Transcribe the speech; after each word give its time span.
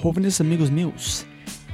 Jóvenes 0.00 0.40
amigos 0.40 0.70
míos, 0.70 1.26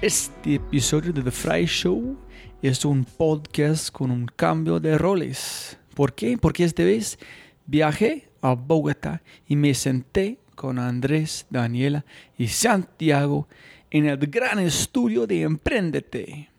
este 0.02 0.56
episodio 0.56 1.12
de 1.12 1.22
The 1.22 1.30
Fry 1.30 1.66
Show 1.66 2.18
es 2.62 2.84
un 2.84 3.04
podcast 3.04 3.92
con 3.92 4.10
un 4.10 4.26
cambio 4.26 4.80
de 4.80 4.98
roles. 4.98 5.78
¿Por 5.94 6.16
qué? 6.16 6.36
Porque 6.36 6.64
esta 6.64 6.82
vez 6.82 7.16
viajé 7.64 8.28
a 8.42 8.54
Bogotá 8.54 9.22
y 9.46 9.54
me 9.54 9.72
senté 9.74 10.40
con 10.56 10.80
Andrés, 10.80 11.46
Daniela 11.48 12.04
y 12.36 12.48
Santiago 12.48 13.46
en 13.92 14.06
el 14.06 14.16
gran 14.16 14.58
estudio 14.58 15.28
de 15.28 15.42
Emprendete. 15.42 16.50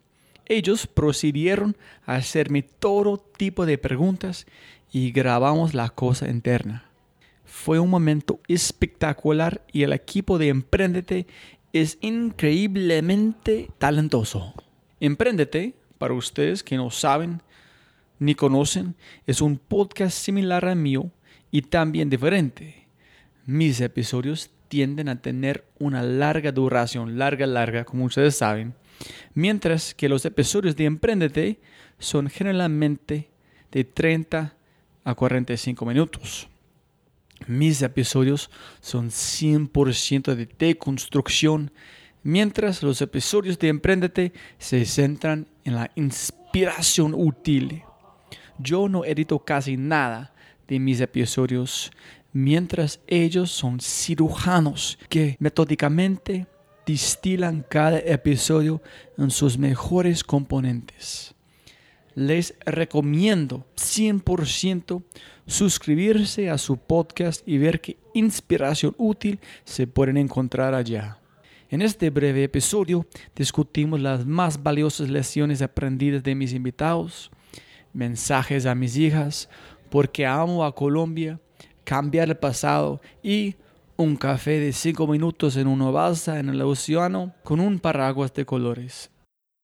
Ellos 0.45 0.87
procedieron 0.87 1.75
a 2.05 2.15
hacerme 2.15 2.61
todo 2.63 3.17
tipo 3.17 3.65
de 3.65 3.77
preguntas 3.77 4.47
y 4.93 5.11
grabamos 5.11 5.73
la 5.73 5.89
cosa 5.89 6.29
interna. 6.29 6.88
Fue 7.49 7.79
un 7.79 7.89
momento 7.89 8.39
espectacular 8.47 9.65
y 9.73 9.81
el 9.81 9.91
equipo 9.91 10.37
de 10.37 10.49
Emprendete 10.49 11.25
es 11.73 11.97
increíblemente 11.99 13.71
talentoso. 13.79 14.53
Emprendete, 14.99 15.73
para 15.97 16.13
ustedes 16.13 16.63
que 16.63 16.77
no 16.77 16.91
saben 16.91 17.41
ni 18.19 18.35
conocen, 18.35 18.95
es 19.25 19.41
un 19.41 19.57
podcast 19.57 20.15
similar 20.15 20.63
al 20.63 20.75
mío 20.75 21.09
y 21.49 21.63
también 21.63 22.09
diferente. 22.09 22.87
Mis 23.47 23.81
episodios 23.81 24.51
tienden 24.67 25.09
a 25.09 25.19
tener 25.19 25.65
una 25.79 26.03
larga 26.03 26.51
duración, 26.51 27.17
larga, 27.17 27.47
larga, 27.47 27.83
como 27.83 28.05
ustedes 28.05 28.37
saben, 28.37 28.75
mientras 29.33 29.95
que 29.95 30.07
los 30.07 30.23
episodios 30.23 30.75
de 30.75 30.85
Emprendete 30.85 31.59
son 31.97 32.29
generalmente 32.29 33.31
de 33.71 33.85
30 33.85 34.53
a 35.03 35.15
45 35.15 35.85
minutos. 35.85 36.47
Mis 37.47 37.81
episodios 37.81 38.49
son 38.81 39.09
100% 39.09 40.35
de 40.35 40.49
deconstrucción, 40.57 41.71
mientras 42.23 42.83
los 42.83 43.01
episodios 43.01 43.57
de 43.59 43.69
Emprendete 43.69 44.33
se 44.57 44.85
centran 44.85 45.47
en 45.63 45.75
la 45.75 45.91
inspiración 45.95 47.13
útil. 47.15 47.83
Yo 48.57 48.89
no 48.89 49.05
edito 49.05 49.39
casi 49.39 49.77
nada 49.77 50.33
de 50.67 50.79
mis 50.79 50.99
episodios, 51.01 51.91
mientras 52.33 52.99
ellos 53.07 53.51
son 53.51 53.79
cirujanos 53.79 54.99
que 55.09 55.35
metódicamente 55.39 56.45
distilan 56.85 57.65
cada 57.67 57.99
episodio 57.99 58.81
en 59.17 59.31
sus 59.31 59.57
mejores 59.57 60.23
componentes. 60.23 61.35
Les 62.19 62.53
recomiendo 62.65 63.65
100% 63.77 65.01
suscribirse 65.47 66.49
a 66.49 66.57
su 66.57 66.75
podcast 66.75 67.47
y 67.47 67.57
ver 67.57 67.79
qué 67.79 67.95
inspiración 68.13 68.93
útil 68.97 69.39
se 69.63 69.87
pueden 69.87 70.17
encontrar 70.17 70.73
allá. 70.73 71.17
En 71.69 71.81
este 71.81 72.09
breve 72.09 72.43
episodio 72.43 73.05
discutimos 73.33 74.01
las 74.01 74.25
más 74.25 74.61
valiosas 74.61 75.07
lecciones 75.07 75.61
aprendidas 75.61 76.21
de 76.21 76.35
mis 76.35 76.51
invitados, 76.51 77.31
mensajes 77.93 78.65
a 78.65 78.75
mis 78.75 78.97
hijas, 78.97 79.47
porque 79.89 80.25
amo 80.25 80.65
a 80.65 80.75
Colombia, 80.75 81.39
cambiar 81.85 82.27
el 82.27 82.35
pasado 82.35 82.99
y 83.23 83.55
un 83.95 84.17
café 84.17 84.59
de 84.59 84.73
5 84.73 85.07
minutos 85.07 85.55
en 85.55 85.67
una 85.67 85.89
balsa 85.89 86.37
en 86.41 86.49
el 86.49 86.61
océano 86.63 87.33
con 87.45 87.61
un 87.61 87.79
paraguas 87.79 88.33
de 88.33 88.45
colores. 88.45 89.09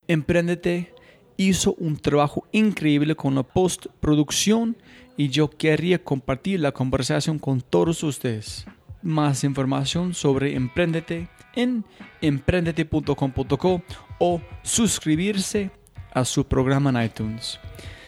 Emprendete 0.07 0.94
hizo 1.37 1.75
un 1.75 1.97
trabajo 1.97 2.45
increíble 2.51 3.15
con 3.15 3.35
la 3.35 3.43
postproducción 3.43 4.77
y 5.17 5.29
yo 5.29 5.49
quería 5.49 6.03
compartir 6.03 6.59
la 6.59 6.71
conversación 6.71 7.39
con 7.39 7.61
todos 7.61 8.03
ustedes. 8.03 8.65
Más 9.01 9.43
información 9.43 10.13
sobre 10.13 10.55
Emprendete 10.55 11.29
en 11.55 11.85
emprendete.com.co 12.21 13.81
o 14.19 14.41
suscribirse 14.63 15.71
a 16.13 16.25
su 16.25 16.45
programa 16.45 16.89
en 16.89 17.05
iTunes. 17.05 17.59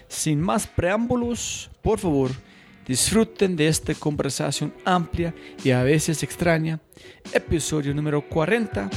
Sin 0.07 0.42
más 0.42 0.66
preámbulos, 0.68 1.69
por 1.81 2.00
favor, 2.00 2.31
disfruten 2.86 3.56
de 3.56 3.68
esta 3.68 3.94
conversación 3.94 4.74
amplia 4.86 5.36
y 5.63 5.72
a 5.72 5.84
veces 5.84 6.24
extraña. 6.24 6.80
Episodio 7.34 7.94
número 7.94 8.22
40, 8.28 8.90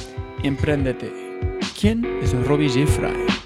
Emprendete. 0.43 1.13
¿Quién 1.79 2.05
es 2.23 2.33
Robbie 2.47 2.69
J. 2.69 2.87
Fry? 2.87 3.40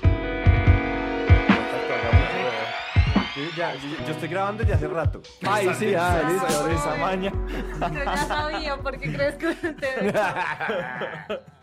Yo, 3.57 4.13
estoy 4.13 4.29
grabando 4.29 4.63
desde 4.63 4.75
hace 4.75 4.89
rato. 4.89 5.23
Ay, 5.47 5.71
sí, 5.79 5.95
ah, 5.95 6.23
listo, 6.29 6.69
esa 6.69 6.97
maña. 6.97 7.31
Yo 7.31 8.05
ya 8.05 8.17
sabía, 8.17 8.77
¿por 8.77 8.99
qué 8.99 9.13
crees 9.13 9.37
que 9.37 9.55
te 9.55 10.13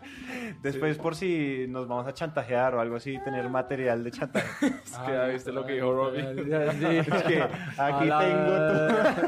Después, 0.62 0.96
por 0.98 1.14
si 1.14 1.66
nos 1.68 1.86
vamos 1.88 2.06
a 2.06 2.14
chantajear 2.14 2.74
o 2.74 2.80
algo 2.80 2.96
así, 2.96 3.18
tener 3.24 3.46
material 3.48 4.04
de 4.04 4.10
chantaje. 4.10 4.66
Es 4.84 4.98
que 4.98 5.12
ya 5.12 5.24
viste 5.26 5.52
lo 5.52 5.64
que 5.66 5.74
dijo 5.74 5.92
Robbie. 5.92 6.22
Es 7.00 7.22
que 7.22 7.42
aquí 7.78 8.08
tengo 8.08 9.14
tu... 9.14 9.22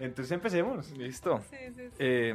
Entonces 0.00 0.32
empecemos. 0.32 0.90
Listo. 0.92 1.40
Sí, 1.50 1.56
sí, 1.74 1.88
sí. 1.88 1.96
Eh, 1.98 2.34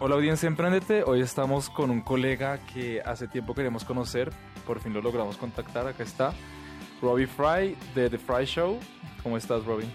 hola 0.00 0.16
audiencia 0.16 0.46
Emprendete, 0.46 1.02
hoy 1.02 1.22
estamos 1.22 1.70
con 1.70 1.90
un 1.90 2.02
colega 2.02 2.58
que 2.74 3.00
hace 3.00 3.26
tiempo 3.28 3.54
queremos 3.54 3.84
conocer, 3.84 4.30
por 4.66 4.80
fin 4.80 4.92
lo 4.92 5.00
logramos 5.00 5.38
contactar, 5.38 5.86
acá 5.86 6.02
está, 6.02 6.34
Robbie 7.02 7.26
Fry 7.26 7.76
de 7.94 8.10
The 8.10 8.18
Fry 8.18 8.44
Show. 8.44 8.78
¿Cómo 9.22 9.36
estás 9.36 9.64
Robbie? 9.64 9.86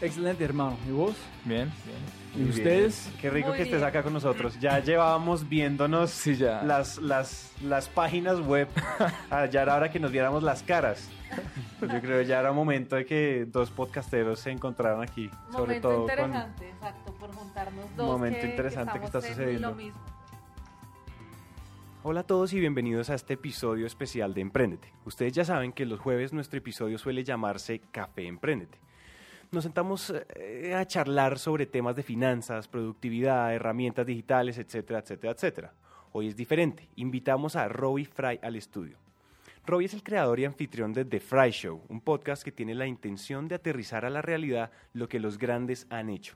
Excelente, 0.00 0.44
hermano. 0.44 0.76
¿Y 0.88 0.90
vos? 0.90 1.14
Bien, 1.44 1.70
bien. 2.34 2.46
¿Y 2.46 2.50
ustedes? 2.50 3.06
bien. 3.08 3.20
Qué 3.20 3.30
rico 3.30 3.48
Muy 3.48 3.56
que 3.58 3.62
estés 3.64 3.82
acá 3.82 4.02
con 4.02 4.12
nosotros. 4.12 4.58
Ya 4.58 4.80
llevábamos 4.80 5.48
viéndonos 5.48 6.10
Sí, 6.10 6.34
ya. 6.36 6.62
las, 6.64 6.98
las, 6.98 7.52
las 7.62 7.88
páginas 7.88 8.40
web. 8.40 8.68
Ah, 9.30 9.46
ya 9.46 9.62
era 9.62 9.76
hora 9.76 9.90
que 9.90 9.98
nos 10.00 10.10
viéramos 10.10 10.42
las 10.42 10.62
caras. 10.62 11.08
Yo 11.80 11.88
creo 12.00 12.20
que 12.20 12.26
ya 12.26 12.40
era 12.40 12.52
momento 12.52 12.96
de 12.96 13.06
que 13.06 13.46
dos 13.46 13.70
podcasteros 13.70 14.40
se 14.40 14.50
encontraran 14.50 15.02
aquí. 15.02 15.30
Sobre 15.50 15.80
Momento 15.80 15.88
todo 15.88 16.00
con... 16.02 16.10
interesante, 16.10 16.68
exacto, 16.68 17.12
por 17.14 17.32
juntarnos 17.34 17.96
dos. 17.96 18.06
Momento 18.06 18.40
que, 18.40 18.46
interesante 18.48 18.98
que 18.98 19.06
está 19.06 19.20
sucediendo. 19.22 19.70
Lo 19.70 19.74
mismo. 19.74 20.00
Hola 22.04 22.20
a 22.20 22.26
todos 22.26 22.52
y 22.52 22.58
bienvenidos 22.58 23.10
a 23.10 23.14
este 23.14 23.34
episodio 23.34 23.86
especial 23.86 24.34
de 24.34 24.40
Emprendete. 24.40 24.92
Ustedes 25.04 25.34
ya 25.34 25.44
saben 25.44 25.72
que 25.72 25.86
los 25.86 26.00
jueves 26.00 26.32
nuestro 26.32 26.58
episodio 26.58 26.98
suele 26.98 27.22
llamarse 27.22 27.80
Café 27.92 28.26
Emprendete. 28.26 28.80
Nos 29.52 29.62
sentamos 29.62 30.12
eh, 30.34 30.74
a 30.74 30.84
charlar 30.84 31.38
sobre 31.38 31.66
temas 31.66 31.94
de 31.94 32.02
finanzas, 32.02 32.66
productividad, 32.66 33.54
herramientas 33.54 34.04
digitales, 34.04 34.58
etcétera, 34.58 34.98
etcétera, 34.98 35.32
etcétera. 35.32 35.74
Hoy 36.10 36.26
es 36.26 36.34
diferente. 36.34 36.88
Invitamos 36.96 37.54
a 37.54 37.68
Robbie 37.68 38.06
Fry 38.06 38.40
al 38.42 38.56
estudio. 38.56 38.98
Robbie 39.64 39.86
es 39.86 39.94
el 39.94 40.02
creador 40.02 40.40
y 40.40 40.44
anfitrión 40.44 40.92
de 40.92 41.04
The 41.04 41.20
Fry 41.20 41.52
Show, 41.52 41.82
un 41.88 42.00
podcast 42.00 42.42
que 42.42 42.50
tiene 42.50 42.74
la 42.74 42.88
intención 42.88 43.46
de 43.46 43.54
aterrizar 43.54 44.04
a 44.04 44.10
la 44.10 44.22
realidad 44.22 44.72
lo 44.92 45.08
que 45.08 45.20
los 45.20 45.38
grandes 45.38 45.86
han 45.88 46.10
hecho 46.10 46.34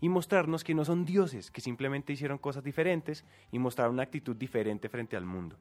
y 0.00 0.08
mostrarnos 0.08 0.64
que 0.64 0.74
no 0.74 0.84
son 0.84 1.04
dioses, 1.04 1.50
que 1.50 1.60
simplemente 1.60 2.12
hicieron 2.12 2.38
cosas 2.38 2.62
diferentes 2.62 3.24
y 3.50 3.58
mostraron 3.58 3.94
una 3.94 4.04
actitud 4.04 4.36
diferente 4.36 4.88
frente 4.88 5.16
al 5.16 5.24
mundo. 5.24 5.56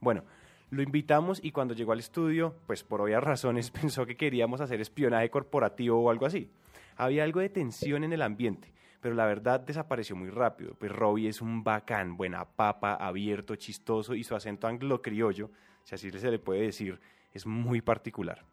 Bueno, 0.00 0.24
lo 0.70 0.82
invitamos 0.82 1.38
y 1.42 1.52
cuando 1.52 1.74
llegó 1.74 1.92
al 1.92 1.98
estudio, 1.98 2.54
pues 2.66 2.82
por 2.82 3.02
obvias 3.02 3.22
razones 3.22 3.70
pensó 3.82 4.06
que 4.06 4.16
queríamos 4.16 4.60
hacer 4.60 4.80
espionaje 4.80 5.30
corporativo 5.30 6.00
o 6.00 6.10
algo 6.10 6.26
así. 6.26 6.50
Había 6.96 7.24
algo 7.24 7.40
de 7.40 7.48
tensión 7.48 8.04
en 8.04 8.12
el 8.12 8.22
ambiente, 8.22 8.72
pero 9.00 9.14
la 9.14 9.26
verdad 9.26 9.60
desapareció 9.60 10.16
muy 10.16 10.30
rápido, 10.30 10.74
pues 10.74 10.90
Robbie 10.90 11.28
es 11.28 11.42
un 11.42 11.62
bacán, 11.62 12.16
buena 12.16 12.44
papa, 12.44 12.94
abierto, 12.94 13.56
chistoso 13.56 14.14
y 14.14 14.24
su 14.24 14.34
acento 14.34 14.66
anglo-criollo, 14.66 15.50
si 15.82 15.94
así 15.94 16.10
se 16.10 16.30
le 16.30 16.38
puede 16.38 16.62
decir, 16.62 17.00
es 17.32 17.46
muy 17.46 17.80
particular. 17.80 18.44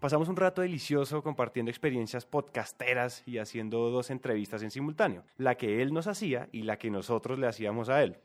Pasamos 0.00 0.28
un 0.28 0.36
rato 0.36 0.62
delicioso 0.62 1.24
compartiendo 1.24 1.70
experiencias 1.70 2.24
podcasteras 2.24 3.24
y 3.26 3.38
haciendo 3.38 3.90
dos 3.90 4.10
entrevistas 4.10 4.62
en 4.62 4.70
simultáneo, 4.70 5.24
la 5.36 5.56
que 5.56 5.82
él 5.82 5.92
nos 5.92 6.06
hacía 6.06 6.48
y 6.52 6.62
la 6.62 6.78
que 6.78 6.88
nosotros 6.88 7.36
le 7.36 7.48
hacíamos 7.48 7.88
a 7.88 8.04
él. 8.04 8.16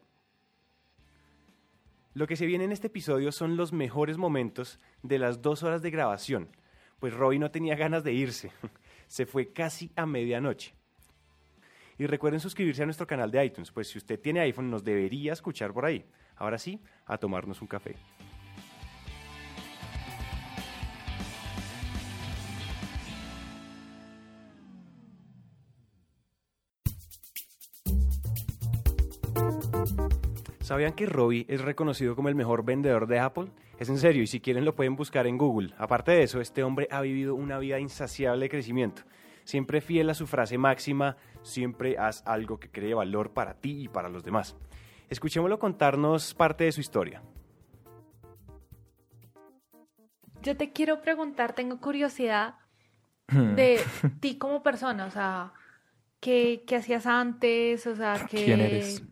Lo 2.13 2.27
que 2.27 2.35
se 2.35 2.45
viene 2.45 2.65
en 2.65 2.71
este 2.71 2.87
episodio 2.87 3.31
son 3.31 3.57
los 3.57 3.73
mejores 3.73 4.19
momentos 4.19 4.79
de 5.01 5.17
las 5.17 5.41
dos 5.41 5.63
horas 5.63 5.81
de 5.81 5.89
grabación, 5.89 6.49
pues 6.99 7.11
Robbie 7.11 7.39
no 7.39 7.49
tenía 7.49 7.75
ganas 7.75 8.03
de 8.03 8.13
irse, 8.13 8.51
se 9.07 9.25
fue 9.25 9.51
casi 9.51 9.91
a 9.95 10.05
medianoche. 10.05 10.75
Y 11.97 12.05
recuerden 12.05 12.39
suscribirse 12.39 12.83
a 12.83 12.85
nuestro 12.85 13.07
canal 13.07 13.31
de 13.31 13.45
iTunes, 13.45 13.71
pues 13.71 13.87
si 13.87 13.97
usted 13.97 14.19
tiene 14.19 14.41
iPhone 14.41 14.69
nos 14.69 14.83
debería 14.83 15.33
escuchar 15.33 15.73
por 15.73 15.85
ahí. 15.85 16.05
Ahora 16.35 16.59
sí, 16.59 16.79
a 17.05 17.17
tomarnos 17.17 17.61
un 17.63 17.67
café. 17.67 17.95
¿Sabían 30.63 30.93
que 30.93 31.05
Robbie 31.05 31.45
es 31.49 31.59
reconocido 31.59 32.15
como 32.15 32.29
el 32.29 32.35
mejor 32.35 32.63
vendedor 32.63 33.05
de 33.05 33.19
Apple? 33.19 33.51
Es 33.79 33.89
en 33.89 33.97
serio, 33.97 34.23
y 34.23 34.27
si 34.27 34.39
quieren 34.39 34.63
lo 34.63 34.73
pueden 34.73 34.95
buscar 34.95 35.27
en 35.27 35.37
Google. 35.37 35.73
Aparte 35.77 36.13
de 36.13 36.23
eso, 36.23 36.39
este 36.39 36.63
hombre 36.63 36.87
ha 36.89 37.01
vivido 37.01 37.35
una 37.35 37.59
vida 37.59 37.81
insaciable 37.81 38.45
de 38.45 38.49
crecimiento. 38.49 39.01
Siempre 39.43 39.81
fiel 39.81 40.09
a 40.09 40.13
su 40.13 40.25
frase 40.25 40.57
máxima, 40.57 41.17
siempre 41.41 41.97
haz 41.97 42.23
algo 42.25 42.61
que 42.61 42.71
cree 42.71 42.93
valor 42.93 43.33
para 43.33 43.55
ti 43.55 43.83
y 43.83 43.87
para 43.89 44.07
los 44.07 44.23
demás. 44.23 44.55
Escuchémoslo 45.09 45.59
contarnos 45.59 46.33
parte 46.33 46.63
de 46.63 46.71
su 46.71 46.79
historia. 46.79 47.21
Yo 50.43 50.55
te 50.55 50.71
quiero 50.71 51.01
preguntar, 51.01 51.55
tengo 51.55 51.81
curiosidad 51.81 52.55
de 53.27 53.81
ti 54.21 54.37
como 54.37 54.63
persona, 54.63 55.07
o 55.07 55.11
sea, 55.11 55.51
¿qué, 56.21 56.63
qué 56.65 56.77
hacías 56.77 57.05
antes? 57.05 57.85
O 57.85 57.97
sea. 57.97 58.25
¿Quién 58.29 58.61
eres? 58.61 59.03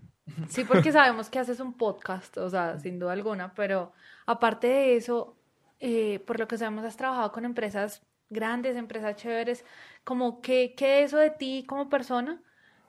Sí, 0.49 0.63
porque 0.63 0.91
sabemos 0.91 1.29
que 1.29 1.39
haces 1.39 1.59
un 1.59 1.73
podcast, 1.73 2.37
o 2.37 2.49
sea, 2.49 2.79
sin 2.79 2.99
duda 2.99 3.13
alguna, 3.13 3.53
pero 3.53 3.91
aparte 4.25 4.67
de 4.67 4.95
eso, 4.95 5.35
eh, 5.79 6.19
por 6.25 6.39
lo 6.39 6.47
que 6.47 6.57
sabemos, 6.57 6.85
has 6.85 6.95
trabajado 6.95 7.31
con 7.31 7.45
empresas 7.45 8.01
grandes, 8.29 8.75
empresas 8.75 9.15
chéveres, 9.15 9.65
como 10.03 10.41
que, 10.41 10.73
que 10.75 11.03
eso 11.03 11.17
de 11.17 11.31
ti 11.31 11.65
como 11.67 11.89
persona 11.89 12.41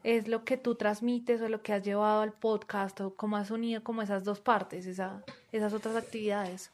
es 0.05 0.29
lo 0.29 0.45
que 0.45 0.57
tú 0.57 0.75
transmites 0.75 1.41
o 1.41 1.49
lo 1.49 1.63
que 1.63 1.73
has 1.73 1.83
llevado 1.83 2.23
al 2.23 2.33
podcast 2.33 3.01
o 3.01 3.15
cómo 3.15 3.37
has 3.37 3.51
unido 3.51 3.83
como 3.83 4.03
esas 4.03 4.25
dos 4.25 4.41
partes, 4.41 4.87
esa, 4.87 5.23
esas 5.53 5.73
otras 5.73 5.97
actividades. 5.97 6.71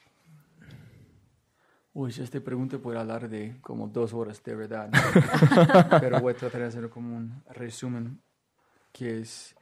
Uy, 1.92 2.12
si 2.12 2.22
esta 2.22 2.40
pregunta 2.40 2.78
puede 2.78 2.98
hablar 2.98 3.28
de 3.28 3.56
como 3.60 3.88
dos 3.88 4.14
horas, 4.14 4.42
de 4.44 4.54
verdad. 4.54 4.90
Pero 6.00 6.20
voy 6.20 6.32
a 6.32 6.36
tratar 6.36 6.60
de 6.60 6.66
hacer 6.68 6.88
como 6.88 7.16
un 7.16 7.42
resumen, 7.50 8.20
que 8.92 9.20
es... 9.20 9.54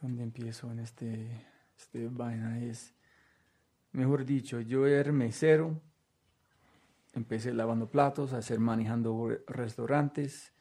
¿Dónde 0.00 0.22
empiezo 0.22 0.70
en 0.72 0.80
este, 0.80 1.46
este 1.76 2.08
vaina? 2.08 2.58
Es, 2.60 2.94
mejor 3.92 4.24
dicho, 4.24 4.60
yo 4.60 4.86
era 4.86 5.12
mesero, 5.12 5.80
empecé 7.12 7.52
lavando 7.52 7.90
platos, 7.90 8.32
a 8.32 8.38
hacer 8.38 8.60
manejando 8.60 9.28
re- 9.28 9.44
restaurantes, 9.46 10.52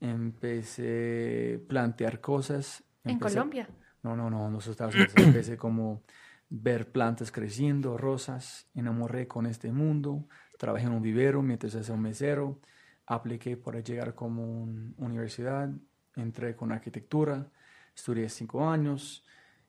empecé 0.00 1.60
a 1.62 1.68
plantear 1.68 2.20
cosas. 2.20 2.82
En 3.04 3.18
Colombia. 3.18 3.68
no, 4.02 4.16
no, 4.16 4.28
no, 4.30 4.46
en 4.48 4.52
los 4.52 4.66
Estados 4.66 4.94
Unidos. 4.94 5.14
Empecé 5.16 5.56
como 5.56 6.02
ver 6.50 6.90
plantas 6.92 7.30
creciendo, 7.30 7.96
rosas, 7.96 8.68
enamoré 8.74 9.26
con 9.26 9.46
este 9.46 9.72
mundo, 9.72 10.26
trabajé 10.58 10.86
en 10.86 10.92
un 10.92 11.02
vivero 11.02 11.42
mientras 11.42 11.74
era 11.74 11.94
un 11.94 12.00
mesero, 12.02 12.60
apliqué 13.06 13.56
para 13.56 13.80
llegar 13.80 14.14
como 14.14 14.62
una 14.64 14.92
universidad, 14.98 15.70
entré 16.16 16.54
con 16.54 16.72
arquitectura, 16.72 17.50
estudié 17.94 18.28
cinco 18.28 18.68
años, 18.68 19.24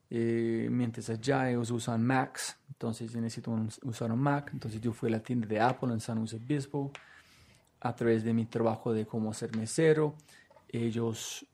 eh, 0.09 0.67
mientras 0.71 1.09
allá 1.09 1.49
ellos 1.49 1.71
usan 1.71 2.03
Macs, 2.05 2.57
entonces 2.69 3.11
yo 3.11 3.21
necesito 3.21 3.51
un- 3.51 3.69
usar 3.83 4.11
un 4.11 4.19
Mac, 4.19 4.51
entonces 4.53 4.79
yo 4.81 4.93
fui 4.93 5.09
a 5.09 5.13
la 5.13 5.19
tienda 5.23 5.47
de 5.47 5.59
Apple 5.59 5.91
en 5.93 5.99
San 5.99 6.17
Luis 6.19 6.33
Obispo, 6.33 6.91
a 7.81 7.95
través 7.95 8.23
de 8.23 8.33
mi 8.33 8.45
trabajo 8.45 8.93
de 8.93 9.05
cómo 9.05 9.33
ser 9.33 9.55
mesero, 9.55 10.15
ellos 10.69 11.45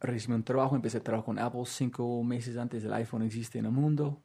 recibí 0.00 0.34
un 0.34 0.42
trabajo, 0.44 0.76
empecé 0.76 0.98
a 0.98 1.02
trabajar 1.02 1.24
con 1.26 1.38
Apple 1.38 1.62
cinco 1.66 2.22
meses 2.22 2.56
antes 2.56 2.82
del 2.82 2.92
iPhone 2.92 3.22
existe 3.22 3.58
en 3.58 3.66
el 3.66 3.72
mundo. 3.72 4.22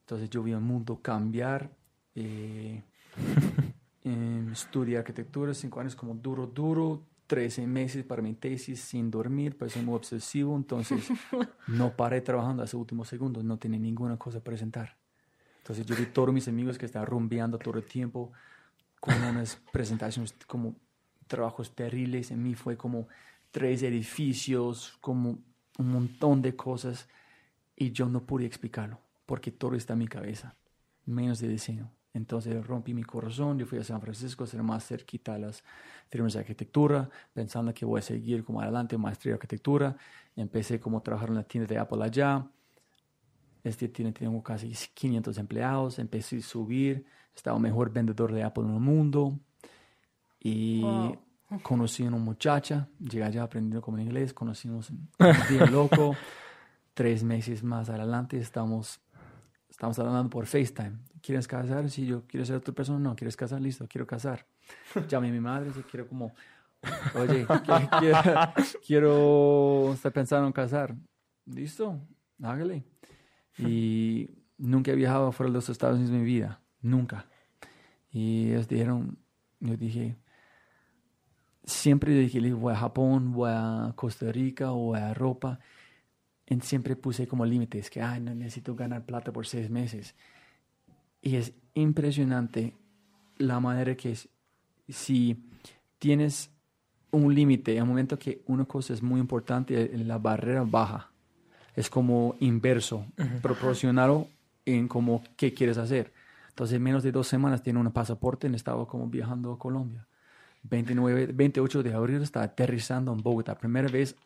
Entonces 0.00 0.28
yo 0.30 0.42
vi 0.42 0.52
el 0.52 0.60
mundo 0.60 1.00
cambiar. 1.00 1.70
Eh, 2.14 2.82
em, 4.04 4.52
estudié 4.52 4.98
arquitectura, 4.98 5.54
cinco 5.54 5.80
años 5.80 5.96
como 5.96 6.14
duro, 6.14 6.46
duro. 6.46 7.02
13 7.26 7.66
meses 7.66 8.04
para 8.04 8.22
mi 8.22 8.34
tesis 8.34 8.80
sin 8.80 9.10
dormir, 9.10 9.56
pues 9.56 9.72
soy 9.72 9.82
muy 9.82 9.94
obsesivo, 9.94 10.56
entonces 10.56 11.08
no 11.66 11.96
paré 11.96 12.20
trabajando 12.20 12.62
hasta 12.62 12.76
el 12.76 12.80
último 12.82 13.04
segundo, 13.04 13.42
no 13.42 13.58
tenía 13.58 13.78
ninguna 13.78 14.16
cosa 14.16 14.38
a 14.38 14.40
presentar. 14.42 14.96
Entonces 15.58 15.86
yo 15.86 15.96
vi 15.96 16.06
todos 16.06 16.32
mis 16.32 16.46
amigos 16.48 16.76
que 16.76 16.86
estaban 16.86 17.06
rumbeando 17.06 17.58
todo 17.58 17.78
el 17.78 17.84
tiempo 17.84 18.32
con 19.00 19.14
unas 19.22 19.56
presentaciones 19.72 20.34
como 20.46 20.76
trabajos 21.26 21.74
terribles. 21.74 22.30
En 22.30 22.42
mí 22.42 22.54
fue 22.54 22.76
como 22.76 23.08
tres 23.50 23.82
edificios, 23.82 24.98
como 25.00 25.38
un 25.78 25.90
montón 25.90 26.42
de 26.42 26.54
cosas 26.54 27.08
y 27.76 27.92
yo 27.92 28.08
no 28.08 28.24
pude 28.24 28.44
explicarlo 28.44 29.00
porque 29.26 29.50
todo 29.50 29.74
está 29.74 29.94
en 29.94 30.00
mi 30.00 30.08
cabeza, 30.08 30.54
menos 31.06 31.40
de 31.40 31.48
diseño. 31.48 31.90
Entonces 32.14 32.64
rompí 32.66 32.94
mi 32.94 33.02
corazón, 33.02 33.58
yo 33.58 33.66
fui 33.66 33.78
a 33.78 33.84
San 33.84 34.00
Francisco, 34.00 34.46
ser 34.46 34.62
más 34.62 34.86
cerquita 34.86 35.34
a 35.34 35.38
las 35.38 35.62
firmas 36.08 36.32
de 36.34 36.38
arquitectura, 36.38 37.10
pensando 37.32 37.74
que 37.74 37.84
voy 37.84 37.98
a 37.98 38.02
seguir 38.02 38.44
como 38.44 38.60
adelante, 38.60 38.96
maestría 38.96 39.32
de 39.32 39.34
arquitectura. 39.34 39.96
Empecé 40.36 40.78
como 40.80 40.98
a 40.98 41.02
trabajar 41.02 41.28
en 41.30 41.34
la 41.34 41.42
tienda 41.42 41.66
de 41.68 41.78
Apple 41.78 42.02
allá. 42.04 42.46
Este 43.64 43.88
tiene, 43.88 44.12
tengo 44.12 44.42
casi 44.42 44.72
500 44.94 45.38
empleados, 45.38 45.98
empecé 45.98 46.36
a 46.38 46.42
subir, 46.42 47.04
estaba 47.34 47.56
el 47.56 47.62
mejor 47.62 47.92
vendedor 47.92 48.32
de 48.32 48.42
Apple 48.44 48.64
en 48.64 48.74
el 48.74 48.80
mundo. 48.80 49.38
Y 50.40 50.80
Wow. 50.80 51.18
conocí 51.62 52.04
a 52.04 52.08
una 52.08 52.18
muchacha, 52.18 52.88
llegué 53.00 53.24
allá 53.24 53.42
aprendiendo 53.42 53.80
como 53.80 53.98
inglés, 53.98 54.32
conocimos 54.32 54.90
un 55.18 55.48
día 55.48 55.66
loco. 55.66 56.14
Tres 56.92 57.24
meses 57.24 57.64
más 57.64 57.88
adelante 57.88 58.38
estamos, 58.38 59.00
estamos 59.74 59.98
hablando 59.98 60.30
por 60.30 60.46
FaceTime. 60.46 60.98
¿Quieres 61.20 61.48
casar? 61.48 61.90
Sí, 61.90 62.06
yo 62.06 62.22
quiero 62.28 62.46
ser 62.46 62.56
otra 62.56 62.72
persona. 62.72 63.00
No, 63.00 63.16
¿quieres 63.16 63.36
casar? 63.36 63.60
Listo, 63.60 63.88
quiero 63.88 64.06
casar. 64.06 64.46
Llamé 65.08 65.30
a 65.30 65.32
mi 65.32 65.40
madre, 65.40 65.72
yo 65.74 65.82
quiero 65.82 66.06
como, 66.06 66.32
oye, 67.16 67.44
quiero, 67.98 68.20
quiero, 68.22 68.52
quiero, 68.86 69.92
estoy 69.94 70.12
pensando 70.12 70.46
en 70.46 70.52
casar. 70.52 70.94
Listo, 71.46 72.00
hágale. 72.40 72.84
Y 73.58 74.30
nunca 74.58 74.92
he 74.92 74.94
viajado 74.94 75.32
fuera 75.32 75.50
de 75.50 75.54
los 75.54 75.68
Estados 75.68 75.96
Unidos 75.96 76.14
en 76.14 76.20
mi 76.20 76.24
vida, 76.24 76.60
nunca. 76.80 77.26
Y 78.12 78.52
ellos 78.52 78.68
dijeron, 78.68 79.18
yo 79.58 79.76
dije, 79.76 80.16
siempre 81.64 82.14
dije, 82.14 82.52
voy 82.52 82.74
a 82.74 82.76
Japón, 82.76 83.32
voy 83.32 83.50
a 83.52 83.92
Costa 83.96 84.30
Rica 84.30 84.70
voy 84.70 85.00
a 85.00 85.08
Europa. 85.08 85.58
Siempre 86.60 86.96
puse 86.96 87.26
como 87.26 87.44
límites, 87.44 87.90
que, 87.90 88.02
ay, 88.02 88.20
no 88.20 88.34
necesito 88.34 88.74
ganar 88.74 89.04
plata 89.04 89.32
por 89.32 89.46
seis 89.46 89.70
meses. 89.70 90.14
Y 91.22 91.36
es 91.36 91.52
impresionante 91.74 92.74
la 93.38 93.60
manera 93.60 93.94
que 93.96 94.12
es, 94.12 94.28
si 94.88 95.48
tienes 95.98 96.50
un 97.10 97.34
límite, 97.34 97.72
en 97.72 97.78
el 97.78 97.84
momento 97.86 98.18
que 98.18 98.42
una 98.46 98.64
cosa 98.64 98.92
es 98.92 99.02
muy 99.02 99.20
importante, 99.20 99.90
la 99.98 100.18
barrera 100.18 100.64
baja. 100.64 101.10
Es 101.74 101.90
como 101.90 102.36
inverso, 102.40 103.06
proporcional 103.42 104.26
en 104.64 104.86
como 104.86 105.22
qué 105.36 105.52
quieres 105.52 105.78
hacer. 105.78 106.12
Entonces, 106.50 106.76
en 106.76 106.82
menos 106.82 107.02
de 107.02 107.10
dos 107.10 107.26
semanas 107.26 107.62
tiene 107.62 107.80
un 107.80 107.90
pasaporte 107.90 108.48
y 108.48 108.54
estaba 108.54 108.86
como 108.86 109.08
viajando 109.08 109.52
a 109.52 109.58
Colombia. 109.58 110.06
29, 110.62 111.26
28 111.32 111.82
de 111.82 111.94
abril 111.94 112.22
estaba 112.22 112.46
aterrizando 112.46 113.12
en 113.12 113.22
Bogotá. 113.22 113.56
Primera 113.56 113.88
vez 113.88 114.16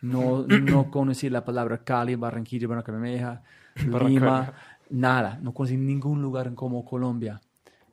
no, 0.00 0.46
no 0.48 0.90
conocí 0.90 1.28
la 1.30 1.44
palabra 1.44 1.78
Cali, 1.78 2.14
Barranquilla, 2.14 2.68
Barranquilla, 2.68 3.42
Lima, 3.76 4.52
nada. 4.90 5.38
No 5.42 5.52
conocí 5.52 5.76
ningún 5.76 6.22
lugar 6.22 6.54
como 6.54 6.84
Colombia, 6.84 7.40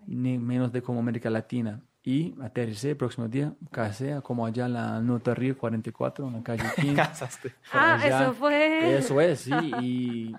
ni 0.07 0.37
menos 0.37 0.71
de 0.71 0.81
como 0.81 0.99
América 0.99 1.29
Latina. 1.29 1.81
Y 2.05 2.35
aterricé 2.41 2.91
el 2.91 2.97
próximo 2.97 3.29
día, 3.29 3.53
casé 3.71 4.19
como 4.23 4.45
allá 4.45 4.65
en 4.65 4.73
la 4.73 4.99
Nota 4.99 5.33
Río 5.33 5.57
44, 5.57 6.27
en 6.27 6.33
la 6.33 6.43
calle 6.43 6.63
15. 6.75 6.95
Casaste. 6.95 7.53
Ah, 7.71 7.97
eso 8.03 8.33
fue. 8.33 8.97
Eso 8.97 9.21
es, 9.21 9.39
sí. 9.39 9.53
Y 9.81 10.35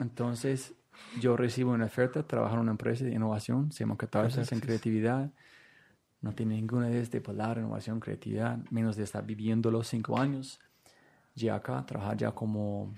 entonces 0.00 0.72
yo 1.20 1.36
recibo 1.36 1.72
una 1.72 1.84
oferta, 1.84 2.22
trabajar 2.22 2.56
en 2.56 2.62
una 2.62 2.70
empresa 2.70 3.04
de 3.04 3.12
innovación, 3.12 3.70
se 3.70 3.80
llama 3.80 3.98
Catarsis 3.98 4.50
en 4.52 4.60
creatividad. 4.60 5.30
No 6.22 6.32
tiene 6.32 6.54
ninguna 6.54 6.88
de 6.88 7.00
este 7.02 7.20
palabra, 7.20 7.60
innovación, 7.60 8.00
creatividad, 8.00 8.58
menos 8.70 8.96
de 8.96 9.04
estar 9.04 9.26
viviendo 9.26 9.70
los 9.70 9.86
cinco 9.88 10.18
años. 10.18 10.58
Llegué 11.34 11.50
acá, 11.50 11.84
trabajar 11.84 12.16
ya 12.16 12.32
como 12.32 12.94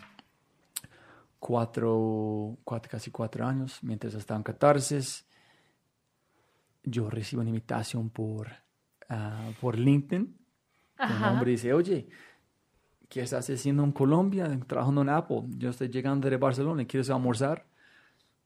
cuatro, 1.39 2.59
cuatro, 2.65 2.91
casi 2.91 3.11
cuatro 3.11 3.47
años, 3.47 3.79
mientras 3.83 4.15
estaba 4.15 4.39
en 4.39 4.45
Catarsis. 4.45 5.27
Yo 6.83 7.11
recibo 7.11 7.41
una 7.41 7.51
invitación 7.51 8.11
por, 8.11 8.49
uh, 9.11 9.53
por 9.61 9.79
LinkedIn. 9.79 10.37
Un 10.99 11.23
hombre 11.25 11.53
dice, 11.53 11.73
oye, 11.73 12.09
¿qué 13.09 13.23
estás 13.23 13.49
haciendo 13.51 13.85
en 13.85 13.93
Colombia? 13.93 14.49
Trabajando 14.67 15.03
en 15.03 15.09
Apple. 15.11 15.43
Yo 15.57 15.71
estoy 15.71 15.89
llegando 15.89 16.29
de 16.29 16.37
Barcelona, 16.37 16.85
¿quieres 16.85 17.11
almorzar? 17.11 17.67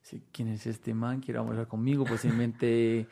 Sí, 0.03 0.23
¿Quién 0.33 0.49
es 0.49 0.67
este 0.67 0.95
man? 0.95 1.21
¿Quiere 1.21 1.39
almorzar 1.39 1.69
conmigo? 1.69 2.05
Posiblemente 2.05 3.07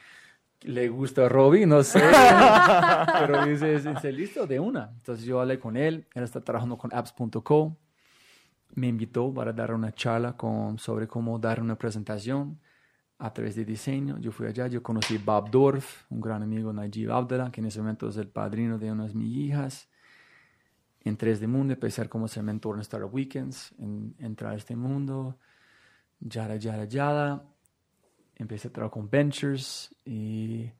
le 0.63 0.89
gusta 0.89 1.27
a 1.27 1.29
Robbie, 1.29 1.67
no 1.67 1.83
sé. 1.83 2.01
Pero 3.21 3.47
dice, 3.47 3.79
dice, 3.79 4.13
listo, 4.13 4.47
de 4.47 4.59
una. 4.59 4.91
Entonces 4.95 5.25
yo 5.25 5.41
hablé 5.41 5.59
con 5.59 5.77
él, 5.77 6.07
él 6.15 6.23
está 6.23 6.41
trabajando 6.41 6.77
con 6.77 6.93
apps.co. 6.93 7.77
Me 8.75 8.89
invitó 8.89 9.33
para 9.33 9.53
dar 9.53 9.73
una 9.73 9.93
charla 9.93 10.37
con, 10.37 10.79
sobre 10.79 11.07
cómo 11.07 11.39
dar 11.39 11.61
una 11.61 11.77
presentación 11.77 12.61
a 13.19 13.33
través 13.33 13.57
de 13.57 13.65
diseño. 13.65 14.19
Yo 14.19 14.31
fui 14.31 14.47
allá, 14.47 14.67
yo 14.67 14.83
conocí 14.83 15.19
Bob 15.19 15.51
Dorf, 15.51 16.05
un 16.11 16.21
gran 16.21 16.43
amigo 16.43 16.73
Najib 16.73 17.11
Abdallah, 17.11 17.51
que 17.51 17.61
en 17.61 17.67
ese 17.67 17.81
momento 17.81 18.09
es 18.09 18.17
el 18.17 18.29
padrino 18.29 18.79
de 18.79 18.93
una 18.93 19.07
de 19.07 19.15
mis 19.15 19.37
hijas. 19.37 19.89
A 21.05 21.11
este 21.11 21.47
mundo, 21.47 21.73
empecé 21.73 22.03
a 22.03 22.09
como 22.09 22.29
ser 22.29 22.43
mentor 22.43 22.75
en 22.75 22.83
Startup 22.83 23.13
Weekends, 23.13 23.75
en, 23.79 24.15
entrar 24.19 24.53
a 24.53 24.57
este 24.57 24.77
mundo, 24.77 25.39
yada, 26.21 26.57
yada, 26.57 26.85
yada 26.85 27.45
empecé 28.39 28.69
a 28.69 28.73
trabajar 28.73 28.95
con 28.95 29.11
Ventures 29.11 29.95
y 30.05 30.71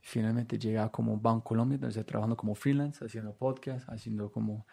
finalmente 0.00 0.58
llegué 0.58 0.78
a 0.78 0.88
como 0.88 1.18
Banco 1.18 1.44
Colombia, 1.44 1.78
donde 1.78 1.90
estoy 1.90 2.04
trabajando 2.04 2.36
como 2.36 2.54
freelance, 2.54 3.04
haciendo 3.04 3.34
podcast, 3.34 3.88
haciendo 3.88 4.30
como 4.30 4.66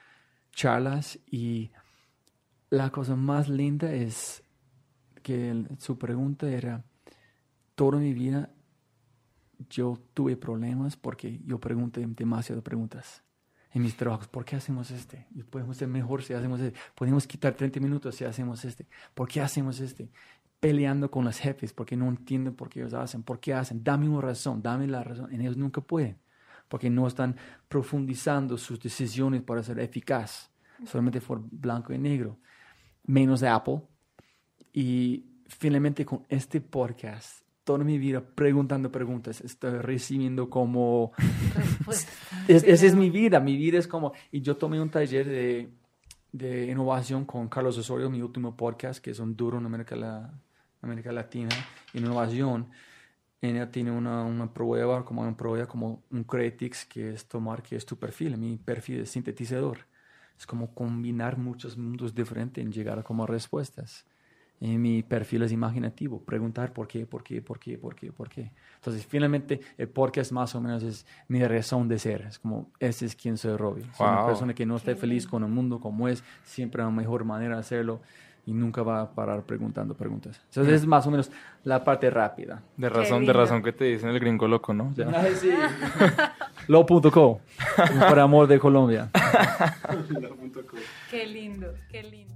charlas 0.52 1.20
y 1.30 1.72
la 2.70 2.90
cosa 2.90 3.16
más 3.16 3.50
linda 3.50 3.92
es 3.94 4.44
que 5.24 5.66
su 5.80 5.98
pregunta 5.98 6.50
era, 6.50 6.84
toda 7.76 8.00
mi 8.00 8.14
vida 8.14 8.50
yo 9.70 9.98
tuve 10.14 10.38
problemas 10.38 10.96
porque 10.96 11.40
yo 11.46 11.60
pregunté 11.60 12.06
demasiadas 12.06 12.64
preguntas 12.64 13.24
en 13.74 13.82
mis 13.82 13.96
trabajos. 13.96 14.28
¿Por 14.28 14.46
qué 14.46 14.56
hacemos 14.56 14.92
este? 14.92 15.28
Podemos 15.50 15.78
ser 15.78 15.88
mejor 15.88 16.24
si 16.24 16.34
hacemos 16.34 16.60
este. 16.60 16.78
Podemos 16.96 17.26
quitar 17.28 17.54
30 17.54 17.80
minutos 17.80 18.16
si 18.16 18.26
hacemos 18.26 18.64
este. 18.66 18.88
¿Por 19.14 19.28
qué 19.28 19.42
hacemos 19.42 19.80
este? 19.80 20.10
Peleando 20.60 21.12
con 21.12 21.26
los 21.26 21.38
jefes 21.38 21.74
porque 21.74 21.96
no 21.96 22.08
entienden 22.10 22.56
por 22.56 22.70
qué 22.70 22.80
ellos 22.80 22.94
hacen, 22.94 23.24
por 23.24 23.40
qué 23.40 23.54
hacen. 23.54 23.84
Dame 23.84 24.10
una 24.10 24.22
razón, 24.22 24.62
dame 24.62 24.88
la 24.88 25.04
razón. 25.04 25.32
En 25.32 25.42
ellos 25.42 25.58
nunca 25.58 25.82
pueden 25.82 26.18
porque 26.68 26.90
no 26.90 27.08
están 27.08 27.36
profundizando 27.68 28.58
sus 28.58 28.80
decisiones 28.80 29.42
para 29.42 29.64
ser 29.64 29.80
eficaz. 29.80 30.52
Solamente 30.86 31.22
por 31.22 31.42
blanco 31.50 31.94
y 31.94 31.98
negro. 31.98 32.38
Menos 33.06 33.42
Apple. 33.44 33.82
Y 34.74 35.26
finalmente 35.48 36.06
con 36.06 36.26
este 36.30 36.62
podcast, 36.62 37.42
toda 37.64 37.84
mi 37.84 37.98
vida 37.98 38.22
preguntando 38.22 38.92
preguntas, 38.92 39.42
estoy 39.42 39.80
recibiendo 39.80 40.50
como... 40.50 41.14
esa 42.48 42.86
es 42.86 42.96
mi 42.96 43.10
vida, 43.10 43.40
mi 43.40 43.58
vida 43.58 43.80
es 43.80 43.88
como... 43.88 44.14
Y 44.32 44.42
yo 44.42 44.56
tomé 44.58 44.80
un 44.80 44.90
taller 44.90 45.28
de, 45.28 45.70
de 46.32 46.68
innovación 46.68 47.26
con 47.26 47.48
Carlos 47.48 47.78
Osorio, 47.78 48.10
mi 48.10 48.22
último 48.22 48.56
podcast, 48.56 49.04
que 49.04 49.12
es 49.12 49.20
un 49.20 49.36
duro 49.36 49.58
en 49.58 49.66
América 49.66 49.96
América 50.82 51.12
Latina, 51.12 51.56
innovación, 51.94 52.68
ella 53.42 53.72
tiene 53.72 53.92
una, 53.92 54.24
una 54.24 54.52
prueba, 54.52 55.06
como 55.06 55.22
una 55.22 55.38
prueba 55.38 55.68
como 55.68 56.04
un 56.10 56.24
Cretix, 56.24 56.86
que 56.86 57.14
es 57.14 57.28
tomar, 57.28 57.62
que 57.62 57.76
es 57.76 57.86
tu 57.86 57.98
perfil, 57.98 58.38
mi 58.38 58.58
perfil 58.58 59.02
es 59.02 59.12
sintetizador. 59.12 59.80
Es 60.38 60.46
como 60.46 60.74
combinar 60.74 61.38
muchos 61.38 61.78
mundos 61.78 62.14
diferentes 62.14 62.64
en 62.64 62.72
llegar 62.72 63.00
a 63.00 63.04
como 63.04 63.26
respuestas. 63.26 64.06
Y 64.60 64.78
mi 64.80 65.04
perfil 65.04 65.44
es 65.44 65.52
imaginativo, 65.52 66.20
preguntar 66.24 66.74
por 66.74 66.88
qué, 66.88 67.06
por 67.06 67.24
qué, 67.24 67.44
por 67.44 67.60
qué, 67.60 67.78
por 67.78 67.96
qué, 67.96 68.12
por 68.12 68.28
qué. 68.28 68.52
Entonces, 68.76 69.06
finalmente, 69.06 69.62
el 69.78 69.88
por 69.88 70.12
qué 70.12 70.22
es 70.22 70.32
más 70.32 70.56
o 70.56 70.62
menos 70.62 70.82
es 70.82 71.06
mi 71.28 71.44
razón 71.44 71.88
de 71.88 72.00
ser. 72.00 72.22
Es 72.22 72.40
como, 72.40 72.72
ese 72.80 73.06
es 73.06 73.16
quien 73.16 73.38
soy, 73.38 73.56
Robbie. 73.56 73.84
Soy 73.96 74.08
una 74.08 74.26
persona 74.26 74.56
que 74.56 74.66
no 74.66 74.78
está 74.78 74.96
feliz 74.96 75.28
con 75.28 75.44
el 75.44 75.50
mundo 75.50 75.80
como 75.80 76.08
es, 76.08 76.24
siempre 76.44 76.82
hay 76.82 76.88
una 76.88 76.98
mejor 76.98 77.24
manera 77.24 77.56
de 77.56 77.62
hacerlo 77.62 78.02
y 78.48 78.54
nunca 78.54 78.82
va 78.82 79.02
a 79.02 79.12
parar 79.12 79.44
preguntando 79.44 79.94
preguntas. 79.94 80.40
Entonces 80.46 80.76
es 80.76 80.88
más 80.88 81.06
o 81.06 81.12
menos 81.12 81.30
la 81.66 81.84
parte 81.84 82.10
rápida. 82.10 82.64
De 82.78 82.88
razón, 82.88 83.26
de 83.26 83.34
razón 83.34 83.62
que 83.62 83.74
te 83.74 83.84
dicen 83.84 84.10
el 84.10 84.20
gringo 84.22 84.48
loco, 84.48 84.74
¿no? 84.74 84.94
Ya. 84.96 85.10
Ay, 85.14 85.36
sí. 85.36 85.52
Lo.co, 86.68 87.42
por 88.10 88.20
amor 88.20 88.48
de 88.48 88.58
Colombia. 88.58 89.10
qué 91.12 91.28
lindo, 91.28 91.74
qué 91.92 92.04
lindo. 92.04 92.34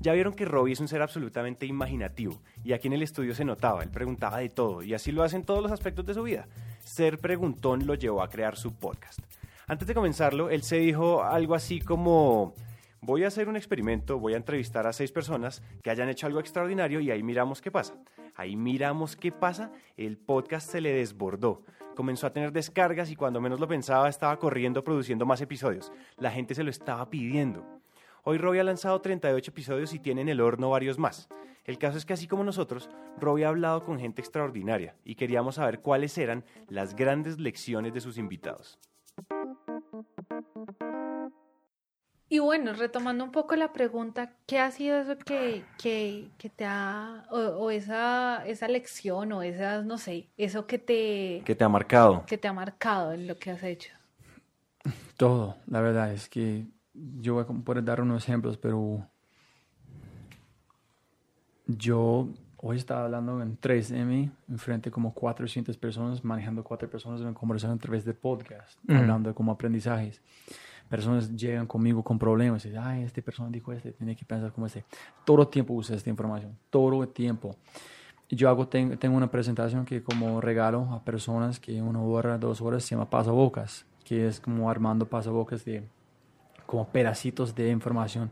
Ya 0.00 0.12
vieron 0.12 0.34
que 0.34 0.44
Robbie 0.44 0.74
es 0.74 0.80
un 0.80 0.88
ser 0.88 1.00
absolutamente 1.00 1.64
imaginativo 1.64 2.42
y 2.62 2.74
aquí 2.74 2.88
en 2.88 2.92
el 2.92 3.02
estudio 3.02 3.34
se 3.34 3.46
notaba, 3.46 3.82
él 3.82 3.90
preguntaba 3.90 4.38
de 4.38 4.50
todo 4.50 4.82
y 4.82 4.92
así 4.92 5.10
lo 5.10 5.22
hace 5.22 5.36
en 5.36 5.44
todos 5.44 5.62
los 5.62 5.72
aspectos 5.72 6.04
de 6.04 6.12
su 6.12 6.22
vida. 6.22 6.48
Ser 6.84 7.18
preguntón 7.18 7.86
lo 7.86 7.94
llevó 7.94 8.22
a 8.22 8.28
crear 8.28 8.56
su 8.56 8.74
podcast. 8.74 9.20
Antes 9.66 9.88
de 9.88 9.94
comenzarlo, 9.94 10.50
él 10.50 10.62
se 10.62 10.76
dijo 10.76 11.24
algo 11.24 11.54
así 11.54 11.80
como 11.80 12.54
voy 13.00 13.24
a 13.24 13.28
hacer 13.28 13.48
un 13.48 13.56
experimento, 13.56 14.18
voy 14.18 14.34
a 14.34 14.38
entrevistar 14.38 14.86
a 14.86 14.92
seis 14.92 15.12
personas 15.12 15.62
que 15.82 15.90
hayan 15.90 16.08
hecho 16.08 16.26
algo 16.26 16.40
extraordinario 16.40 17.00
y 17.00 17.10
ahí 17.10 17.22
miramos 17.22 17.60
qué 17.60 17.70
pasa. 17.70 17.94
Ahí 18.34 18.56
miramos 18.56 19.16
qué 19.16 19.32
pasa, 19.32 19.72
el 19.96 20.18
podcast 20.18 20.70
se 20.70 20.80
le 20.80 20.92
desbordó. 20.92 21.62
Comenzó 21.94 22.26
a 22.26 22.32
tener 22.32 22.52
descargas 22.52 23.10
y 23.10 23.16
cuando 23.16 23.40
menos 23.40 23.60
lo 23.60 23.66
pensaba 23.68 24.08
estaba 24.08 24.38
corriendo 24.38 24.84
produciendo 24.84 25.24
más 25.24 25.40
episodios. 25.40 25.92
La 26.18 26.30
gente 26.30 26.54
se 26.54 26.62
lo 26.62 26.70
estaba 26.70 27.08
pidiendo. 27.08 27.64
Hoy 28.24 28.38
Robbie 28.38 28.60
ha 28.60 28.64
lanzado 28.64 29.00
38 29.00 29.50
episodios 29.50 29.94
y 29.94 30.00
tiene 30.00 30.20
en 30.20 30.28
el 30.28 30.40
horno 30.40 30.68
varios 30.68 30.98
más. 30.98 31.28
El 31.64 31.78
caso 31.78 31.96
es 31.96 32.04
que 32.04 32.12
así 32.12 32.28
como 32.28 32.44
nosotros, 32.44 32.90
Robbie 33.18 33.44
ha 33.44 33.48
hablado 33.48 33.84
con 33.84 33.98
gente 33.98 34.20
extraordinaria 34.20 34.94
y 35.04 35.14
queríamos 35.14 35.54
saber 35.54 35.80
cuáles 35.80 36.16
eran 36.18 36.44
las 36.68 36.94
grandes 36.94 37.38
lecciones 37.40 37.94
de 37.94 38.00
sus 38.00 38.18
invitados. 38.18 38.78
Y 42.28 42.40
bueno, 42.40 42.72
retomando 42.72 43.22
un 43.22 43.30
poco 43.30 43.54
la 43.54 43.72
pregunta, 43.72 44.32
¿qué 44.46 44.58
ha 44.58 44.70
sido 44.72 44.98
eso 44.98 45.16
que, 45.16 45.64
que, 45.80 46.28
que 46.38 46.50
te 46.50 46.64
ha, 46.64 47.24
o, 47.30 47.38
o 47.38 47.70
esa, 47.70 48.44
esa 48.46 48.66
lección, 48.66 49.30
o 49.32 49.42
esa, 49.42 49.82
no 49.82 49.96
sé, 49.96 50.28
eso 50.36 50.66
que 50.66 50.78
te, 50.78 51.42
¿Qué 51.44 51.54
te 51.54 51.62
ha 51.62 51.68
marcado? 51.68 52.26
que 52.26 52.36
te 52.36 52.48
ha 52.48 52.52
marcado 52.52 53.12
en 53.12 53.28
lo 53.28 53.38
que 53.38 53.52
has 53.52 53.62
hecho? 53.62 53.92
Todo, 55.16 55.56
la 55.68 55.80
verdad 55.80 56.12
es 56.12 56.28
que 56.28 56.66
yo 56.94 57.34
voy 57.34 57.44
a 57.44 57.46
poder 57.46 57.84
dar 57.84 58.00
unos 58.00 58.24
ejemplos, 58.24 58.56
pero 58.56 59.08
yo 61.66 62.28
hoy 62.56 62.76
estaba 62.76 63.04
hablando 63.04 63.40
en 63.40 63.58
3M, 63.60 64.30
enfrente 64.48 64.90
como 64.90 65.14
400 65.14 65.76
personas, 65.76 66.24
manejando 66.24 66.64
cuatro 66.64 66.88
personas 66.90 67.20
en 67.20 67.34
conversación 67.34 67.76
a 67.76 67.80
través 67.80 68.04
de 68.04 68.14
podcast, 68.14 68.78
hablando 68.88 69.28
de 69.28 69.34
como 69.34 69.52
aprendizajes. 69.52 70.20
Personas 70.88 71.34
llegan 71.36 71.66
conmigo 71.66 72.02
con 72.02 72.18
problemas 72.18 72.64
y 72.64 72.68
dicen, 72.68 72.82
ay, 72.84 73.02
esta 73.02 73.20
persona 73.22 73.50
dijo 73.50 73.72
este, 73.72 73.92
tiene 73.92 74.14
que 74.14 74.24
pensar 74.24 74.52
como 74.52 74.66
este. 74.66 74.84
Todo 75.24 75.42
el 75.42 75.48
tiempo 75.48 75.74
usa 75.74 75.96
esta 75.96 76.10
información, 76.10 76.56
todo 76.70 77.02
el 77.02 77.08
tiempo. 77.08 77.56
Yo 78.28 78.48
hago, 78.48 78.66
ten- 78.68 78.96
tengo 78.98 79.16
una 79.16 79.30
presentación 79.30 79.84
que 79.84 80.02
como 80.02 80.40
regalo 80.40 80.88
a 80.92 81.04
personas 81.04 81.60
que 81.60 81.80
una 81.82 82.00
hora, 82.00 82.38
dos 82.38 82.60
horas 82.60 82.84
se 82.84 82.94
llama 82.94 83.08
pasabocas, 83.10 83.86
que 84.04 84.26
es 84.28 84.40
como 84.40 84.70
armando 84.70 85.08
pasabocas 85.08 85.64
de 85.64 85.88
como 86.66 86.88
pedacitos 86.88 87.54
de 87.54 87.70
información. 87.70 88.30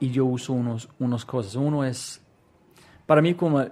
Y 0.00 0.10
yo 0.10 0.26
uso 0.26 0.52
unos, 0.52 0.88
unos 0.98 1.24
cosas. 1.24 1.54
Uno 1.54 1.84
es, 1.84 2.22
para 3.06 3.22
mí 3.22 3.34
como 3.34 3.62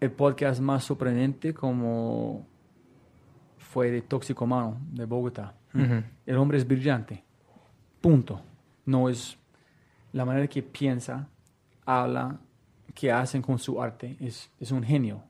el 0.00 0.10
podcast 0.12 0.60
más 0.60 0.84
sorprendente 0.84 1.52
como 1.54 2.46
fue 3.78 3.92
de 3.92 4.02
Tóxico 4.02 4.44
Mano, 4.44 4.76
de 4.90 5.04
Bogotá. 5.04 5.54
El 6.26 6.36
hombre 6.36 6.58
es 6.58 6.66
brillante. 6.66 7.22
Punto. 8.00 8.40
No 8.84 9.08
es 9.08 9.38
la 10.12 10.24
manera 10.24 10.48
que 10.48 10.64
piensa, 10.64 11.28
habla, 11.86 12.40
que 12.92 13.12
hacen 13.12 13.40
con 13.40 13.56
su 13.56 13.80
arte. 13.80 14.16
Es, 14.18 14.50
es 14.58 14.72
un 14.72 14.82
genio. 14.82 15.22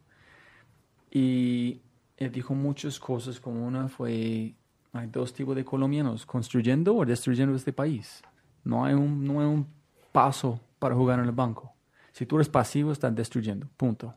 Y 1.11 1.83
él 2.17 2.33
dijo 2.33 2.55
muchas 2.55 2.99
cosas, 2.99 3.38
como 3.38 3.67
una 3.67 3.87
fue, 3.88 4.55
hay 4.95 5.07
dos 5.09 5.35
tipos 5.35 5.55
de 5.55 5.62
colombianos, 5.62 6.25
construyendo 6.25 6.97
o 6.97 7.05
destruyendo 7.05 7.55
este 7.55 7.75
país. 7.75 8.23
No 8.64 8.83
hay 8.83 8.95
un, 8.95 9.26
no 9.26 9.40
hay 9.40 9.47
un 9.47 9.67
paso 10.11 10.59
para 10.78 10.95
jugar 10.95 11.19
en 11.19 11.26
el 11.26 11.33
banco. 11.33 11.75
Si 12.12 12.25
tú 12.25 12.37
eres 12.37 12.49
pasivo, 12.49 12.93
estás 12.93 13.14
destruyendo. 13.14 13.69
Punto. 13.76 14.14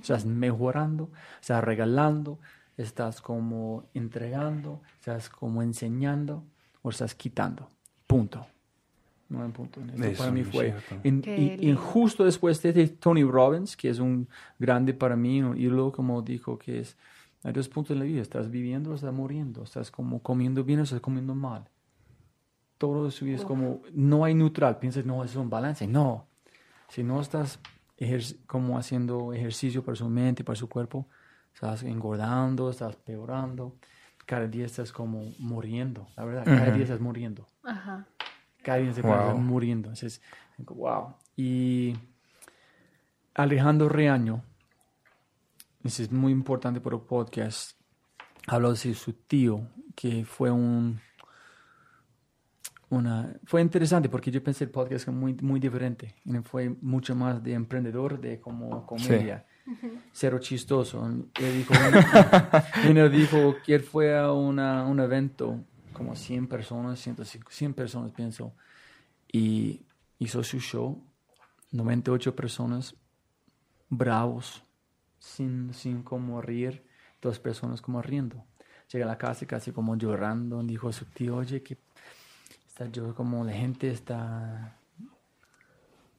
Estás 0.00 0.24
mejorando, 0.24 1.10
estás 1.38 1.62
regalando, 1.62 2.38
estás 2.78 3.20
como 3.20 3.84
entregando, 3.92 4.80
estás 4.98 5.28
como 5.28 5.62
enseñando 5.62 6.44
o 6.80 6.90
estás 6.90 7.14
quitando. 7.14 7.68
Punto. 8.06 8.46
No 9.28 9.40
hay 9.40 9.46
un 9.46 9.52
punto. 9.52 9.80
Eso 9.82 10.18
para 10.18 10.30
mí 10.30 10.42
fue. 10.44 10.74
en- 11.04 11.22
y, 11.60 11.74
justo 11.74 12.24
después 12.24 12.62
de 12.62 12.88
Tony 12.88 13.24
Robbins, 13.24 13.76
que 13.76 13.90
es 13.90 13.98
un 13.98 14.26
grande 14.58 14.94
para 14.94 15.16
mí, 15.16 15.42
un 15.42 15.58
ídolo, 15.58 15.92
como 15.92 16.22
dijo, 16.22 16.58
que 16.58 16.80
es, 16.80 16.96
hay 17.42 17.52
dos 17.52 17.68
puntos 17.68 17.90
en 17.90 17.98
la 17.98 18.04
vida, 18.06 18.22
estás 18.22 18.50
viviendo 18.50 18.92
o 18.92 18.94
estás 18.94 19.12
muriendo, 19.12 19.64
estás 19.64 19.90
como 19.90 20.22
comiendo 20.22 20.64
bien 20.64 20.80
o 20.80 20.84
estás 20.84 21.00
comiendo 21.00 21.34
mal. 21.34 21.68
Todo 22.78 23.04
de 23.04 23.10
su 23.10 23.24
vida 23.24 23.36
es 23.36 23.44
como, 23.44 23.82
no 23.92 24.24
hay 24.24 24.34
neutral, 24.34 24.78
piensas, 24.78 25.04
no, 25.04 25.24
es 25.24 25.34
un 25.34 25.50
balance. 25.50 25.86
No, 25.86 26.26
si 26.88 27.02
no 27.02 27.20
estás 27.20 27.58
como 28.46 28.78
haciendo 28.78 29.32
ejercicio 29.32 29.84
para 29.84 29.96
su 29.96 30.08
mente, 30.08 30.44
para 30.44 30.56
su 30.56 30.68
cuerpo, 30.68 31.06
estás 31.58 31.82
engordando, 31.82 32.70
estás 32.70 32.94
peorando, 32.94 33.74
cada 34.26 34.46
día 34.46 34.64
estás 34.64 34.92
como 34.92 35.32
muriendo, 35.40 36.06
la 36.16 36.24
verdad, 36.24 36.44
cada 36.44 36.66
Ujú. 36.68 36.72
día 36.74 36.82
estás 36.84 37.00
muriendo 37.00 37.48
Ajá. 37.64 38.06
cada 38.62 38.78
día 38.78 38.92
se 38.94 39.02
Wow. 39.02 39.12
estás 39.30 39.36
muriendo. 39.42 39.88
Entonces, 39.88 40.22
wow. 40.58 41.14
Y 41.36 41.96
Alejandro 43.34 43.88
Reaño, 43.88 44.44
eso 45.82 46.02
es 46.04 46.12
muy 46.12 46.30
importante 46.30 46.80
para 46.80 46.94
el 46.94 47.02
podcast, 47.02 47.72
habló 48.46 48.72
de 48.72 48.94
su 48.94 49.12
tío, 49.12 49.66
que 49.96 50.24
fue 50.24 50.52
un... 50.52 51.00
Una, 52.90 53.34
fue 53.44 53.60
interesante 53.60 54.08
porque 54.08 54.30
yo 54.30 54.42
pensé 54.42 54.64
el 54.64 54.70
podcast 54.70 55.08
muy, 55.08 55.34
muy 55.42 55.58
diferente. 55.60 56.14
Fue 56.44 56.70
mucho 56.80 57.14
más 57.16 57.42
de 57.42 57.52
emprendedor, 57.52 58.20
de 58.20 58.40
como 58.40 58.86
comedia. 58.86 59.44
Cero 60.12 60.38
chistoso. 60.38 61.06
Él 61.06 61.30
dijo, 61.34 61.74
él 62.84 63.12
dijo 63.12 63.56
que 63.64 63.74
él 63.74 63.82
fue 63.82 64.16
a 64.18 64.32
una, 64.32 64.84
un 64.84 65.00
evento, 65.00 65.64
como 65.92 66.14
100 66.14 66.46
personas, 66.46 66.98
105, 67.00 67.50
100 67.50 67.74
personas 67.74 68.12
pienso, 68.12 68.54
y 69.30 69.82
hizo 70.18 70.42
su 70.42 70.58
show, 70.60 71.02
98 71.72 72.34
personas 72.34 72.94
bravos, 73.88 74.62
sin, 75.18 75.74
sin 75.74 76.02
como 76.02 76.40
reír, 76.40 76.84
dos 77.20 77.38
personas 77.38 77.80
como 77.80 78.00
riendo. 78.02 78.44
Llega 78.92 79.04
a 79.04 79.08
la 79.08 79.18
casa 79.18 79.46
casi 79.46 79.72
como 79.72 79.96
llorando, 79.96 80.62
dijo 80.62 80.88
a 80.88 80.92
su 80.92 81.04
tío, 81.04 81.36
oye, 81.36 81.62
que 81.62 81.78
está 82.66 82.86
yo 82.86 83.14
como 83.14 83.44
la 83.44 83.52
gente 83.52 83.90
está... 83.90 84.74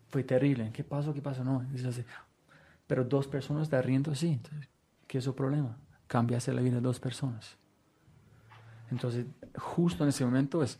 Fue 0.09 0.23
terrible, 0.23 0.71
¿qué 0.73 0.83
pasó? 0.83 1.13
¿Qué 1.13 1.21
pasó? 1.21 1.43
No, 1.43 1.63
así. 1.87 2.03
Pero 2.89 3.03
dos 3.03 3.27
personas 3.27 3.63
están 3.67 3.83
riendo 3.83 4.11
así, 4.11 4.29
entonces, 4.29 4.67
¿qué 5.05 5.19
es 5.19 5.23
su 5.23 5.35
problema? 5.35 5.77
Cambiarse 6.07 6.51
la 6.51 6.59
vida 6.59 6.77
de 6.77 6.81
dos 6.81 6.99
personas. 6.99 7.55
Entonces, 8.89 9.27
justo 9.55 10.03
en 10.03 10.09
ese 10.09 10.25
momento 10.25 10.63
es, 10.63 10.79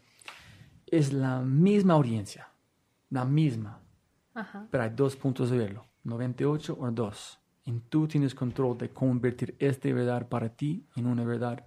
es 0.87 1.13
la 1.13 1.39
misma 1.41 1.93
audiencia, 1.93 2.49
la 3.11 3.25
misma, 3.25 3.83
Ajá. 4.33 4.65
pero 4.71 4.85
hay 4.85 4.89
dos 4.89 5.15
puntos 5.15 5.51
de 5.51 5.59
verlo, 5.59 5.85
98 6.03 6.77
o 6.79 6.89
2. 6.89 7.39
Y 7.65 7.73
tú 7.81 8.07
tienes 8.07 8.33
control 8.33 8.75
de 8.79 8.89
convertir 8.89 9.55
esta 9.59 9.93
verdad 9.93 10.27
para 10.27 10.49
ti 10.49 10.87
en 10.95 11.05
una 11.05 11.23
verdad, 11.23 11.63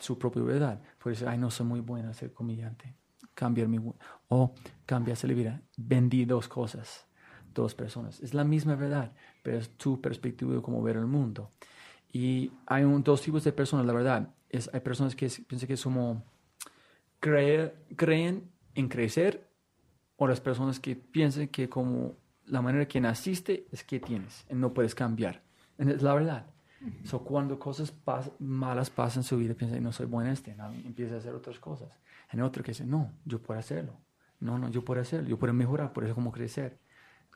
su 0.00 0.18
propia 0.18 0.42
verdad. 0.42 0.82
Por 1.00 1.12
eso, 1.12 1.28
ay, 1.28 1.38
no 1.38 1.52
soy 1.52 1.64
muy 1.64 1.78
buena 1.78 2.10
a 2.10 2.12
ser 2.12 2.32
comediante. 2.32 2.92
Cambiar 3.34 3.68
mi... 3.68 3.78
O 4.26 4.52
cambiarse 4.84 5.28
la 5.28 5.34
vida. 5.34 5.62
Vendí 5.76 6.24
dos 6.24 6.48
cosas, 6.48 7.07
dos 7.62 7.74
personas. 7.74 8.20
Es 8.20 8.34
la 8.34 8.44
misma 8.44 8.74
verdad, 8.76 9.12
pero 9.42 9.58
es 9.58 9.70
tu 9.70 10.00
perspectiva 10.00 10.54
de 10.54 10.62
cómo 10.62 10.82
ver 10.82 10.96
el 10.96 11.06
mundo. 11.06 11.50
Y 12.12 12.50
hay 12.66 12.84
un, 12.84 13.02
dos 13.02 13.20
tipos 13.22 13.44
de 13.44 13.52
personas, 13.52 13.84
la 13.86 13.92
verdad. 13.92 14.34
Es, 14.48 14.70
hay 14.72 14.80
personas 14.80 15.14
que 15.14 15.26
es- 15.26 15.40
piensan 15.46 15.66
que 15.66 15.74
es 15.74 15.82
como 15.82 16.22
creer, 17.20 17.84
creen 17.96 18.50
en 18.74 18.88
crecer 18.88 19.48
o 20.16 20.26
las 20.26 20.40
personas 20.40 20.80
que 20.80 20.96
piensan 20.96 21.48
que 21.48 21.68
como 21.68 22.14
la 22.46 22.62
manera 22.62 22.86
que 22.86 23.00
naciste 23.00 23.66
es 23.70 23.84
que 23.84 24.00
tienes 24.00 24.46
y 24.50 24.54
no 24.54 24.72
puedes 24.72 24.94
cambiar. 24.94 25.42
And 25.78 25.90
Es 25.90 26.02
la 26.02 26.14
verdad. 26.14 26.46
So, 27.04 27.24
cuando 27.24 27.58
cosas 27.58 27.92
pas- 28.06 28.30
malas 28.38 28.88
pasan 28.88 29.20
en 29.20 29.24
su 29.24 29.36
vida, 29.36 29.52
piensa, 29.54 29.78
no 29.80 29.90
soy 29.92 30.06
bueno 30.06 30.28
en 30.28 30.34
este, 30.34 30.54
no, 30.54 30.72
empieza 30.72 31.16
a 31.16 31.18
hacer 31.18 31.34
otras 31.34 31.58
cosas. 31.58 31.90
En 32.30 32.40
otro 32.40 32.62
que 32.62 32.70
dice, 32.70 32.84
no, 32.84 33.10
yo 33.24 33.40
puedo 33.42 33.58
hacerlo. 33.58 33.94
No, 34.40 34.58
no, 34.58 34.70
yo 34.70 34.84
puedo 34.84 35.00
hacerlo, 35.00 35.28
yo 35.28 35.36
puedo 35.38 35.52
mejorar, 35.52 35.92
por 35.92 36.04
eso 36.04 36.14
como 36.14 36.30
crecer. 36.30 36.78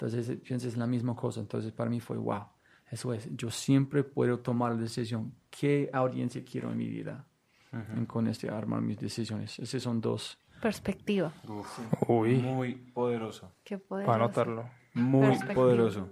Entonces, 0.02 0.28
eh, 0.30 0.36
piensas 0.36 0.76
la 0.76 0.88
misma 0.88 1.14
cosa. 1.14 1.38
Entonces, 1.38 1.70
para 1.70 1.88
mí 1.88 2.00
fue, 2.00 2.16
wow, 2.16 2.42
eso 2.90 3.14
es. 3.14 3.28
Yo 3.36 3.50
siempre 3.50 4.02
puedo 4.02 4.40
tomar 4.40 4.72
la 4.72 4.80
decisión, 4.80 5.32
qué 5.48 5.88
audiencia 5.92 6.42
quiero 6.44 6.72
en 6.72 6.78
mi 6.78 6.88
vida. 6.88 7.24
Y 7.96 8.04
con 8.04 8.26
este 8.26 8.50
armar 8.50 8.82
mis 8.82 8.98
decisiones. 8.98 9.58
Esos 9.58 9.82
son 9.82 10.00
dos. 10.00 10.38
Perspectiva. 10.60 11.32
Uy, 12.06 12.34
Muy 12.34 12.74
poderoso. 12.74 13.50
Qué 13.64 13.78
poder. 13.78 14.04
para 14.04 14.24
anotarlo. 14.24 14.68
Muy 14.92 15.38
poderoso. 15.54 16.10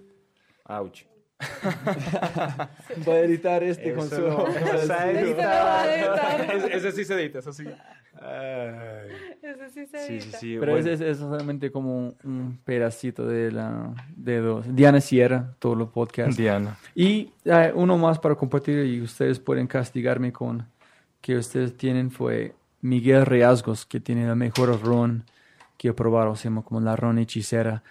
Ouch. 0.65 1.03
Voy 3.05 3.15
a 3.15 3.21
editar 3.21 3.63
este 3.63 3.93
con 3.93 4.09
su-. 4.09 4.17
Ese, 6.55 6.77
ese 6.77 6.93
sí 6.93 7.05
se 7.05 7.15
edita, 7.15 7.41
eso 7.41 7.53
sí. 7.53 7.65
Ese 9.53 9.71
sí 9.71 9.87
se 9.87 9.99
Sí, 10.07 10.21
sí, 10.21 10.31
sí. 10.39 10.57
Pero 10.59 10.73
bueno. 10.73 10.89
es, 10.91 11.01
es- 11.01 11.19
solamente 11.19 11.71
como 11.71 12.15
un 12.25 12.59
pedacito 12.65 13.27
de 13.27 13.53
la 13.53 13.95
de 14.17 14.39
dos. 14.39 14.67
Diana 14.75 15.01
Sierra, 15.01 15.55
todos 15.59 15.77
los 15.77 15.89
podcasts. 15.91 16.37
Diana. 16.37 16.77
Y 16.95 17.31
eh, 17.45 17.73
uno 17.75 17.97
más 17.99 18.19
para 18.19 18.35
compartir 18.35 18.85
y 18.87 19.01
ustedes 19.01 19.39
pueden 19.41 19.67
castigarme 19.67 20.33
con 20.33 20.67
que 21.21 21.37
ustedes 21.37 21.77
tienen 21.77 22.11
fue 22.11 22.55
Miguel 22.81 23.27
Riasgos, 23.27 23.85
que 23.87 24.01
tiene 24.01 24.27
la 24.27 24.35
mejor 24.35 24.81
ron 24.83 25.25
que 25.77 25.89
he 25.89 25.93
probado, 25.93 26.35
se 26.37 26.45
llama 26.45 26.63
como 26.63 26.81
la 26.81 26.95
ron 26.97 27.19
hechicera, 27.19 27.83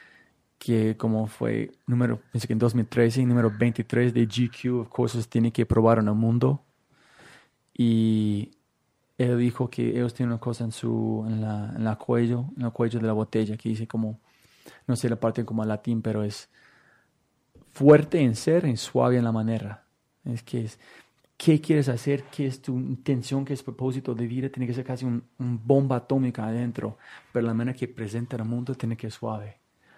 que 0.60 0.96
como 0.98 1.26
fue 1.28 1.72
número, 1.88 2.20
pienso 2.32 2.46
que 2.48 2.54
en 2.54 2.60
2013, 2.60 3.26
número 3.26 3.52
23 3.56 4.14
de 4.14 4.26
GQ, 4.28 4.82
of 4.82 4.90
cosas 4.90 5.28
tiene 5.28 5.52
que 5.52 5.66
probar 5.66 6.00
en 6.00 6.08
el 6.08 6.14
mundo. 6.16 6.62
Y 7.74 8.52
él 9.20 9.38
dijo 9.38 9.70
que 9.70 9.90
ellos 9.90 10.14
tienen 10.14 10.32
una 10.32 10.40
cosa 10.40 10.64
en 10.64 10.72
su, 10.72 11.26
en 11.28 11.42
la, 11.42 11.74
en 11.76 11.84
la 11.84 11.98
cuello, 11.98 12.46
en 12.56 12.64
el 12.64 12.72
cuello 12.72 13.02
de 13.02 13.06
la 13.08 13.12
botella, 13.12 13.58
que 13.58 13.68
dice 13.68 13.86
como, 13.86 14.18
no 14.88 14.96
sé 14.96 15.10
la 15.10 15.18
parte 15.18 15.44
como 15.44 15.64
latín, 15.66 16.02
pero 16.02 16.24
es 16.24 16.50
fuerte 17.74 18.22
en 18.22 18.34
ser 18.36 18.66
y 18.66 18.78
suave 18.78 19.18
en 19.18 19.26
la 19.26 19.34
manera. 19.34 19.84
Es 20.24 20.42
que 20.42 20.64
es, 20.64 20.80
qué 21.36 21.60
quieres 21.60 21.90
hacer, 21.90 22.24
qué 22.32 22.48
es 22.48 22.62
tu 22.62 22.78
intención, 22.78 23.44
qué 23.44 23.52
es 23.52 23.60
tu 23.60 23.66
propósito 23.66 24.16
de 24.16 24.26
vida, 24.26 24.48
tiene 24.48 24.66
que 24.66 24.74
ser 24.74 24.86
casi 24.86 25.04
un, 25.04 25.22
un 25.38 25.60
bomba 25.66 25.98
atómica 25.98 26.48
adentro, 26.48 26.98
pero 27.34 27.46
la 27.46 27.54
manera 27.54 27.78
que 27.78 27.90
presenta 27.90 28.38
al 28.38 28.46
mundo 28.46 28.74
tiene 28.74 28.96
que 28.96 29.12
ser 29.12 29.20
suave, 29.20 29.58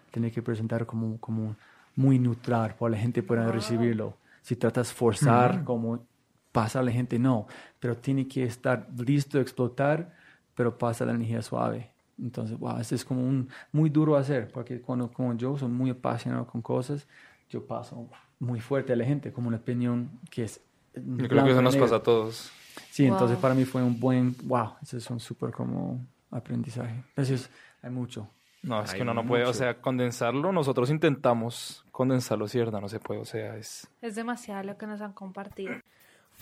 tiene 0.10 0.31
que 0.31 0.41
presentar 0.41 0.88
como, 0.88 1.19
como 1.19 1.55
muy 1.95 2.17
neutral 2.17 2.73
para 2.73 2.89
que 2.89 2.97
la 2.97 3.01
gente 3.03 3.21
pueda 3.21 3.51
recibirlo. 3.51 4.17
Si 4.41 4.55
tratas 4.55 4.88
de 4.88 4.95
forzar, 4.95 5.63
como 5.63 6.07
pasa 6.52 6.80
a 6.80 6.84
la 6.84 6.92
gente, 6.92 7.18
no, 7.20 7.48
pero 7.80 7.96
tiene 7.98 8.28
que 8.28 8.44
estar 8.44 8.88
listo 8.98 9.38
a 9.38 9.42
explotar, 9.42 10.14
pero 10.56 10.78
pasa 10.78 11.06
la 11.06 11.14
energía 11.14 11.42
suave. 11.42 11.92
Entonces, 12.22 12.58
wow, 12.60 12.78
eso 12.80 12.94
es 12.94 13.04
como 13.06 13.22
un, 13.22 13.50
muy 13.72 13.90
duro 13.90 14.16
hacer, 14.16 14.50
porque 14.52 14.80
cuando 14.82 15.12
como 15.12 15.34
yo 15.36 15.58
soy 15.58 15.70
muy 15.70 15.90
apasionado 15.90 16.46
con 16.46 16.62
cosas, 16.62 17.08
yo 17.50 17.66
paso 17.66 18.08
muy 18.40 18.60
fuerte 18.60 18.94
a 18.94 18.96
la 18.96 19.06
gente, 19.06 19.32
como 19.32 19.48
una 19.48 19.58
opinión 19.58 20.10
que 20.30 20.44
es... 20.44 20.62
Yo 20.96 21.28
creo 21.28 21.46
que 21.46 21.52
eso 21.52 21.62
nos 21.62 21.78
pasa 21.78 21.96
a 21.98 22.04
todos. 22.04 22.52
Sí, 22.90 23.06
entonces 23.06 23.36
Wow. 23.38 23.42
para 23.42 23.54
mí 23.56 23.66
fue 23.66 23.82
un 23.82 24.00
buen, 24.00 24.36
wow, 24.44 24.74
eso 24.82 24.98
es 24.98 25.10
un 25.10 25.20
súper 25.20 25.52
como 25.52 26.06
aprendizaje. 26.30 27.04
Eso 27.16 27.34
es, 27.34 27.50
hay 27.82 27.90
mucho. 27.90 28.28
No, 28.64 28.84
es 28.84 28.92
Hay 28.92 28.98
que 28.98 29.02
uno 29.04 29.14
no 29.14 29.26
puede, 29.26 29.44
o 29.44 29.48
mucho. 29.48 29.58
sea, 29.58 29.82
condensarlo, 29.82 30.52
nosotros 30.52 30.90
intentamos 30.90 31.84
condensarlo, 31.92 32.48
¿cierto? 32.48 32.80
No 32.80 32.88
se 32.90 33.00
puede, 33.00 33.22
o 33.22 33.26
sea, 33.26 33.56
es... 33.58 33.88
Es 34.02 34.16
demasiado 34.16 34.64
lo 34.64 34.78
que 34.78 34.86
nos 34.86 35.02
han 35.02 35.14
compartido. 35.14 35.74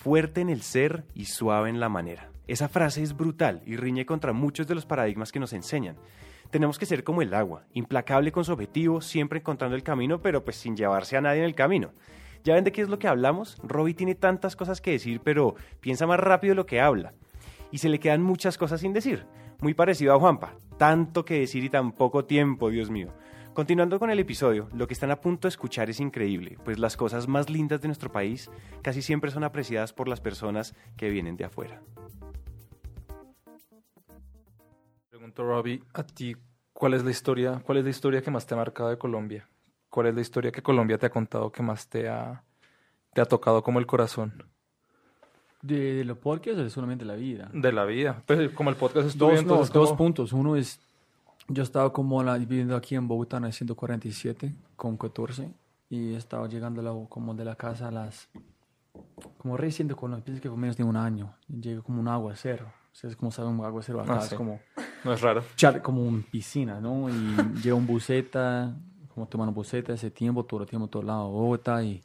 Fuerte 0.02 0.40
en 0.40 0.48
el 0.48 0.62
ser 0.62 1.04
y 1.14 1.26
suave 1.26 1.68
en 1.68 1.78
la 1.78 1.90
manera. 1.90 2.30
Esa 2.46 2.70
frase 2.70 3.02
es 3.02 3.14
brutal 3.14 3.60
y 3.66 3.76
riñe 3.76 4.06
contra 4.06 4.32
muchos 4.32 4.66
de 4.66 4.74
los 4.74 4.86
paradigmas 4.86 5.30
que 5.30 5.38
nos 5.38 5.52
enseñan. 5.52 5.96
Tenemos 6.48 6.78
que 6.78 6.86
ser 6.86 7.04
como 7.04 7.20
el 7.20 7.34
agua, 7.34 7.66
implacable 7.74 8.32
con 8.32 8.46
su 8.46 8.52
objetivo, 8.54 9.02
siempre 9.02 9.40
encontrando 9.40 9.76
el 9.76 9.82
camino, 9.82 10.22
pero 10.22 10.42
pues 10.42 10.56
sin 10.56 10.74
llevarse 10.74 11.18
a 11.18 11.20
nadie 11.20 11.40
en 11.40 11.44
el 11.44 11.54
camino. 11.54 11.90
¿Ya 12.44 12.54
ven 12.54 12.64
de 12.64 12.72
qué 12.72 12.80
es 12.80 12.88
lo 12.88 12.98
que 12.98 13.08
hablamos? 13.08 13.58
Robbie 13.62 13.92
tiene 13.92 14.14
tantas 14.14 14.56
cosas 14.56 14.80
que 14.80 14.92
decir, 14.92 15.20
pero 15.22 15.54
piensa 15.80 16.06
más 16.06 16.18
rápido 16.18 16.54
lo 16.54 16.64
que 16.64 16.80
habla. 16.80 17.12
Y 17.70 17.76
se 17.76 17.90
le 17.90 18.00
quedan 18.00 18.22
muchas 18.22 18.56
cosas 18.56 18.80
sin 18.80 18.94
decir. 18.94 19.26
Muy 19.60 19.74
parecido 19.74 20.14
a 20.14 20.18
Juanpa. 20.18 20.54
Tanto 20.78 21.26
que 21.26 21.40
decir 21.40 21.62
y 21.62 21.68
tan 21.68 21.92
poco 21.92 22.24
tiempo, 22.24 22.70
Dios 22.70 22.88
mío. 22.88 23.12
Continuando 23.54 23.98
con 23.98 24.10
el 24.10 24.18
episodio, 24.18 24.68
lo 24.74 24.86
que 24.86 24.94
están 24.94 25.10
a 25.10 25.20
punto 25.20 25.46
de 25.46 25.50
escuchar 25.50 25.90
es 25.90 26.00
increíble, 26.00 26.56
pues 26.64 26.78
las 26.78 26.96
cosas 26.96 27.26
más 27.28 27.50
lindas 27.50 27.80
de 27.80 27.88
nuestro 27.88 28.10
país 28.10 28.50
casi 28.82 29.02
siempre 29.02 29.30
son 29.30 29.44
apreciadas 29.44 29.92
por 29.92 30.08
las 30.08 30.20
personas 30.20 30.74
que 30.96 31.10
vienen 31.10 31.36
de 31.36 31.44
afuera. 31.44 31.82
Pregunto, 35.10 35.44
Robbie, 35.44 35.82
a 35.92 36.04
ti, 36.04 36.36
¿cuál 36.72 36.94
es 36.94 37.04
la 37.04 37.10
historia, 37.10 37.60
cuál 37.64 37.78
es 37.78 37.84
la 37.84 37.90
historia 37.90 38.22
que 38.22 38.30
más 38.30 38.46
te 38.46 38.54
ha 38.54 38.56
marcado 38.56 38.88
de 38.88 38.98
Colombia? 38.98 39.48
¿Cuál 39.90 40.06
es 40.06 40.14
la 40.14 40.20
historia 40.20 40.52
que 40.52 40.62
Colombia 40.62 40.96
te 40.98 41.06
ha 41.06 41.10
contado 41.10 41.50
que 41.50 41.62
más 41.62 41.88
te 41.88 42.08
ha, 42.08 42.44
te 43.12 43.20
ha 43.20 43.24
tocado 43.26 43.62
como 43.64 43.80
el 43.80 43.86
corazón 43.86 44.44
¿De, 45.60 45.94
de 45.94 46.04
lo 46.04 46.18
podcast 46.18 46.58
o 46.60 46.70
solamente 46.70 47.04
la 47.04 47.16
vida? 47.16 47.50
de 47.52 47.72
la 47.72 47.84
vida? 47.84 48.22
Pues 48.26 48.50
como 48.52 48.70
el 48.70 48.76
podcast 48.76 49.08
estuvo, 49.08 49.32
Dos, 49.32 49.44
no, 49.44 49.56
dos 49.56 49.70
como- 49.70 49.96
puntos. 49.96 50.32
Uno 50.32 50.54
es, 50.56 50.80
yo 51.52 51.62
estaba 51.62 51.92
como 51.92 52.22
la, 52.22 52.38
viviendo 52.38 52.76
aquí 52.76 52.94
en 52.94 53.08
Bogotá 53.08 53.36
en 53.38 53.44
el 53.46 53.52
147 53.52 54.54
con 54.76 54.96
14 54.96 55.50
y 55.88 56.14
estaba 56.14 56.46
llegando 56.48 56.80
la- 56.82 56.94
como 57.08 57.34
de 57.34 57.44
la 57.44 57.56
casa 57.56 57.88
a 57.88 57.90
las, 57.90 58.28
como 59.38 59.56
recién 59.56 59.88
de 59.88 59.94
Colombia, 59.94 60.24
pienso 60.24 60.40
que 60.42 60.48
fue 60.48 60.58
menos 60.58 60.76
de 60.76 60.84
un 60.84 60.96
año. 60.96 61.34
Llegué 61.48 61.82
como 61.82 62.00
un 62.00 62.08
aguacero. 62.08 62.72
Ustedes 62.92 63.16
como 63.16 63.30
saben, 63.30 63.52
un 63.58 63.64
aguacero 63.64 64.00
acá 64.00 64.14
Ah, 64.14 64.22
es 64.24 64.30
sí. 64.30 64.36
como, 64.36 64.60
No 65.04 65.12
es 65.12 65.20
raro. 65.20 65.42
char- 65.56 65.80
como 65.82 66.02
una 66.06 66.22
piscina, 66.30 66.80
¿no? 66.80 67.08
Y 67.08 67.12
llega 67.62 67.74
un 67.74 67.86
buseta, 67.86 68.76
como 69.14 69.26
tomando 69.26 69.52
buseta 69.52 69.92
ese 69.92 70.10
tiempo, 70.10 70.44
todo 70.44 70.62
el 70.62 70.68
tiempo, 70.68 70.88
todo 70.88 71.02
lado 71.02 71.26
de 71.26 71.32
Bogotá 71.32 71.82
y 71.82 72.02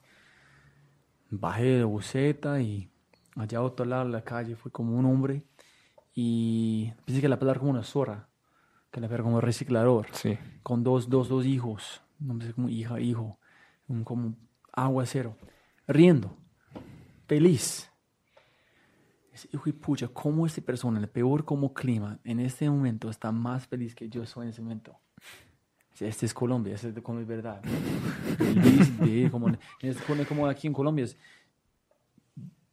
bajé 1.29 1.63
de 1.63 1.83
buseta 1.83 2.61
y 2.61 2.89
allá 3.35 3.59
a 3.59 3.61
otro 3.63 3.85
lado 3.85 4.05
de 4.05 4.11
la 4.11 4.21
calle 4.23 4.55
fue 4.55 4.71
como 4.71 4.97
un 4.97 5.05
hombre 5.05 5.43
y 6.13 6.91
pensé 7.05 7.19
que 7.21 7.27
la 7.27 7.37
palabra 7.39 7.59
como 7.59 7.71
una 7.71 7.83
zorra, 7.83 8.27
que 8.95 9.01
la 9.01 9.07
palabra 9.09 9.23
como 9.25 9.41
reciclador, 9.41 10.07
Sí. 10.13 10.37
con 10.63 10.81
dos, 10.81 11.09
dos, 11.09 11.27
dos 11.27 11.45
hijos, 11.45 12.01
no 12.17 12.39
sé 12.41 12.53
como 12.53 12.69
hija, 12.69 12.97
hijo, 13.01 13.37
como 14.05 14.35
aguacero, 14.71 15.35
riendo, 15.85 16.37
feliz. 17.27 17.91
Ese 19.33 19.49
hijo 19.51 19.65
de 19.65 19.73
pucha, 19.73 20.07
¿cómo 20.07 20.45
esta 20.45 20.61
persona, 20.61 20.97
el 20.97 21.09
peor 21.09 21.43
como 21.43 21.73
clima, 21.73 22.19
en 22.23 22.39
este 22.39 22.69
momento 22.69 23.09
está 23.09 23.33
más 23.33 23.67
feliz 23.67 23.93
que 23.93 24.07
yo 24.07 24.25
soy 24.25 24.43
en 24.45 24.49
ese 24.51 24.61
momento? 24.61 24.97
Este 25.99 26.25
es 26.25 26.33
Colombia, 26.33 26.75
este 26.75 26.87
es 26.89 26.95
de 26.95 27.03
Colombia, 27.03 27.23
es 27.23 27.43
verdad. 27.43 27.61
Feliz 28.37 28.97
de, 28.97 29.29
como, 29.29 29.49
en 29.49 29.57
este- 29.81 30.25
como 30.25 30.47
aquí 30.47 30.67
en 30.67 30.73
Colombia 30.73 31.03
es 31.03 31.17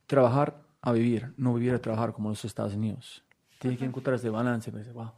trabajar 0.06 0.62
a 0.80 0.92
vivir, 0.92 1.32
no 1.36 1.54
vivir 1.54 1.74
a 1.74 1.80
trabajar 1.80 2.12
como 2.12 2.28
en 2.28 2.32
los 2.32 2.44
Estados 2.44 2.74
Unidos. 2.74 3.24
Tiene 3.58 3.76
que 3.76 3.84
encontrar 3.84 4.14
ese 4.16 4.28
balance. 4.30 4.70
Pues, 4.70 4.92
wow, 4.92 5.10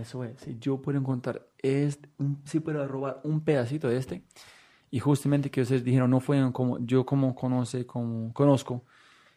eso 0.00 0.24
es. 0.24 0.40
Si 0.40 0.58
yo 0.58 0.80
puedo 0.80 0.98
encontrar, 0.98 1.46
este, 1.58 2.08
un, 2.18 2.42
si 2.44 2.60
puedo 2.60 2.86
robar 2.86 3.20
un 3.24 3.40
pedacito 3.40 3.88
de 3.88 3.96
este, 3.96 4.22
y 4.90 5.00
justamente 5.00 5.50
que 5.50 5.62
ustedes 5.62 5.84
dijeron, 5.84 6.10
no 6.10 6.20
fue 6.20 6.52
como 6.52 6.78
yo 6.78 7.04
como 7.04 7.34
conoce, 7.34 7.86
como 7.86 8.32
conozco, 8.32 8.84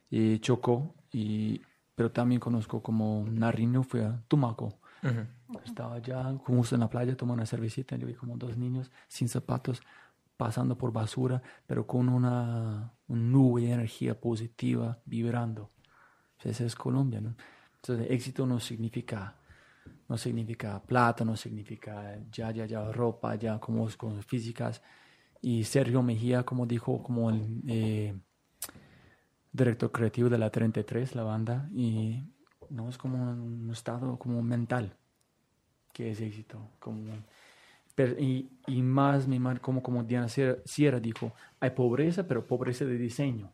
y 0.09 0.39
Chocó, 0.39 0.93
y, 1.11 1.61
pero 1.95 2.11
también 2.11 2.39
conozco 2.39 2.81
como 2.81 3.25
Nariño, 3.29 3.83
fue 3.83 4.05
a 4.05 4.21
Tumaco. 4.27 4.79
Ujú. 5.03 5.59
Estaba 5.65 5.95
allá, 5.95 6.37
como 6.43 6.63
en 6.69 6.79
la 6.79 6.89
playa, 6.89 7.15
tomando 7.15 7.41
una 7.41 7.45
cervecita. 7.45 7.95
Yo 7.95 8.07
vi 8.07 8.13
como 8.13 8.37
dos 8.37 8.57
niños 8.57 8.91
sin 9.07 9.29
zapatos, 9.29 9.81
pasando 10.35 10.77
por 10.77 10.91
basura, 10.91 11.41
pero 11.65 11.87
con 11.87 12.09
una, 12.09 12.93
una 13.07 13.21
nube 13.21 13.63
de 13.63 13.71
energía 13.71 14.19
positiva 14.19 14.99
vibrando. 15.05 15.71
Esa 16.43 16.65
es 16.65 16.75
Colombia, 16.75 17.21
¿no? 17.21 17.35
Entonces, 17.77 18.07
éxito 18.11 18.45
no 18.45 18.59
significa, 18.59 19.36
no 20.09 20.17
significa 20.17 20.81
plata, 20.81 21.25
no 21.25 21.35
significa 21.35 22.17
ya, 22.31 22.51
ya, 22.51 22.65
ya, 22.65 22.91
ropa, 22.91 23.35
ya, 23.35 23.59
como 23.59 23.87
cosas 23.97 24.25
físicas. 24.25 24.81
Y 25.41 25.63
Sergio 25.63 26.01
Mejía, 26.01 26.43
como 26.43 26.65
dijo, 26.65 27.03
como 27.03 27.29
el 27.29 27.61
eh, 27.67 28.13
director 29.51 29.91
creativo 29.91 30.29
de 30.29 30.37
la 30.37 30.49
33, 30.49 31.15
la 31.15 31.23
banda, 31.23 31.69
y 31.73 32.23
no 32.69 32.89
es 32.89 32.97
como 32.97 33.17
un 33.31 33.69
estado 33.71 34.17
como 34.17 34.41
mental 34.41 34.95
que 35.93 36.11
es 36.11 36.21
éxito. 36.21 36.69
Como, 36.79 37.03
pero- 37.95 38.19
y, 38.19 38.49
y 38.67 38.81
más, 38.81 39.27
mi 39.27 39.39
mar- 39.39 39.61
como, 39.61 39.81
como 39.81 40.03
Diana 40.03 40.29
Sierra, 40.29 40.57
Sierra 40.65 40.99
dijo, 40.99 41.33
hay 41.59 41.71
pobreza, 41.71 42.27
pero 42.27 42.45
pobreza 42.45 42.85
de 42.85 42.97
diseño, 42.97 43.51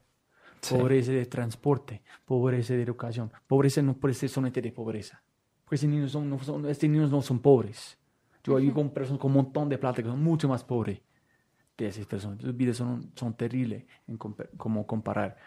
Sí. 0.59 0.75
pobreza 0.75 1.11
de 1.11 1.25
transporte, 1.25 2.01
pobreza 2.25 2.73
de 2.73 2.83
educación. 2.83 3.31
Pobreza 3.47 3.81
no 3.81 3.95
puede 3.97 4.13
ser 4.13 4.29
solamente 4.29 4.61
de 4.61 4.71
pobreza. 4.71 5.21
Porque 5.63 5.75
estos 5.75 5.89
niños, 5.89 6.11
son, 6.11 6.29
no 6.29 6.39
son, 6.39 6.65
estos 6.69 6.89
niños 6.89 7.09
no 7.11 7.21
son 7.21 7.39
pobres. 7.39 7.97
Yo 8.43 8.55
vivo 8.57 8.73
con 8.75 8.89
personas 8.89 9.19
con 9.21 9.31
un 9.31 9.37
montón 9.37 9.69
de 9.69 9.77
plata 9.77 10.01
que 10.03 10.09
son 10.09 10.21
mucho 10.21 10.47
más 10.49 10.63
pobres 10.63 10.99
de 11.77 11.87
esas 11.87 12.05
personas. 12.05 12.41
Sus 12.41 12.55
vidas 12.55 12.77
son, 12.77 13.11
son 13.15 13.33
terribles 13.33 13.83
en 14.07 14.19
compa- 14.19 14.49
como 14.57 14.85
comparar. 14.85 15.37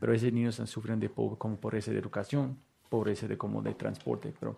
Pero 0.00 0.12
esos 0.12 0.32
niños 0.32 0.54
están 0.54 0.66
sufriendo 0.66 1.04
de 1.04 1.10
po- 1.10 1.36
como 1.38 1.56
pobreza 1.56 1.90
de 1.90 1.98
educación, 1.98 2.58
pobreza 2.88 3.26
de 3.26 3.36
como 3.36 3.60
de 3.60 3.74
transporte, 3.74 4.32
pero 4.38 4.56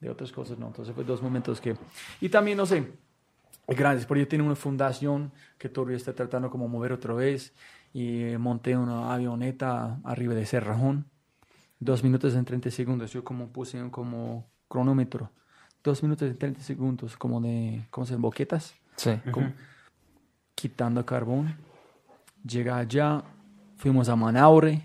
de 0.00 0.10
otras 0.10 0.32
cosas 0.32 0.58
no. 0.58 0.66
Entonces 0.66 0.94
fue 0.94 1.04
dos 1.04 1.22
momentos 1.22 1.60
que... 1.60 1.76
Y 2.20 2.28
también, 2.28 2.56
no 2.58 2.66
sé, 2.66 2.92
grandes, 3.68 4.06
porque 4.06 4.20
yo 4.22 4.28
tengo 4.28 4.44
una 4.44 4.56
fundación 4.56 5.32
que 5.58 5.68
todavía 5.68 5.96
está 5.96 6.12
tratando 6.14 6.50
como 6.50 6.68
mover 6.68 6.92
otra 6.92 7.14
vez 7.14 7.54
y 7.94 8.36
monté 8.38 8.76
una 8.76 9.14
avioneta 9.14 10.00
arriba 10.04 10.34
de 10.34 10.44
Cerrajón. 10.46 11.06
Dos 11.78 12.02
minutos 12.02 12.34
en 12.34 12.44
30 12.44 12.70
segundos. 12.70 13.12
Yo 13.12 13.22
como 13.24 13.48
puse 13.48 13.90
como 13.90 14.46
cronómetro. 14.68 15.30
Dos 15.82 16.02
minutos 16.02 16.28
en 16.28 16.36
30 16.38 16.60
segundos 16.60 17.16
como 17.16 17.40
de, 17.40 17.86
¿cómo 17.90 18.04
se 18.06 18.12
llama? 18.12 18.22
Boquetas 18.22 18.74
Sí. 18.96 19.12
como 19.30 19.52
quitando 20.54 21.04
carbón. 21.04 21.54
Llega 22.44 22.78
allá, 22.78 23.22
fuimos 23.76 24.08
a 24.08 24.16
Manaure, 24.16 24.82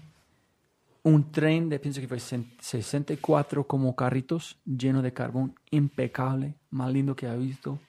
un 1.03 1.31
tren 1.31 1.69
de, 1.69 1.79
pienso 1.79 1.99
que 2.01 2.07
fue 2.07 2.17
cen- 2.17 2.45
64 2.59 3.65
como 3.65 3.95
carritos 3.95 4.59
lleno 4.65 5.01
de 5.01 5.13
carbón, 5.13 5.55
impecable, 5.71 6.55
más 6.69 6.91
lindo 6.91 7.15
que 7.15 7.27
he 7.27 7.37
visto. 7.37 7.79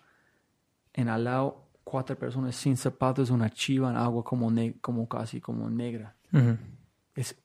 En 0.95 1.09
al 1.09 1.25
lado, 1.25 1.67
cuatro 1.85 2.17
personas 2.17 2.55
sin 2.57 2.77
zapatos, 2.77 3.31
una 3.31 3.51
chiva 3.51 3.91
en 3.91 3.97
agua 3.97 4.23
como, 4.25 4.51
ne- 4.51 4.75
como 4.81 5.07
casi 5.09 5.41
como 5.41 5.69
negra. 5.69 6.15
Es 7.15 7.37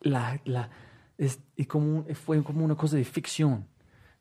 la, 0.00 0.40
la, 0.44 0.70
es, 1.18 1.40
y 1.56 1.64
como, 1.66 2.04
fue 2.14 2.42
como 2.42 2.64
una 2.64 2.76
cosa 2.76 2.96
de 2.96 3.04
ficción. 3.04 3.66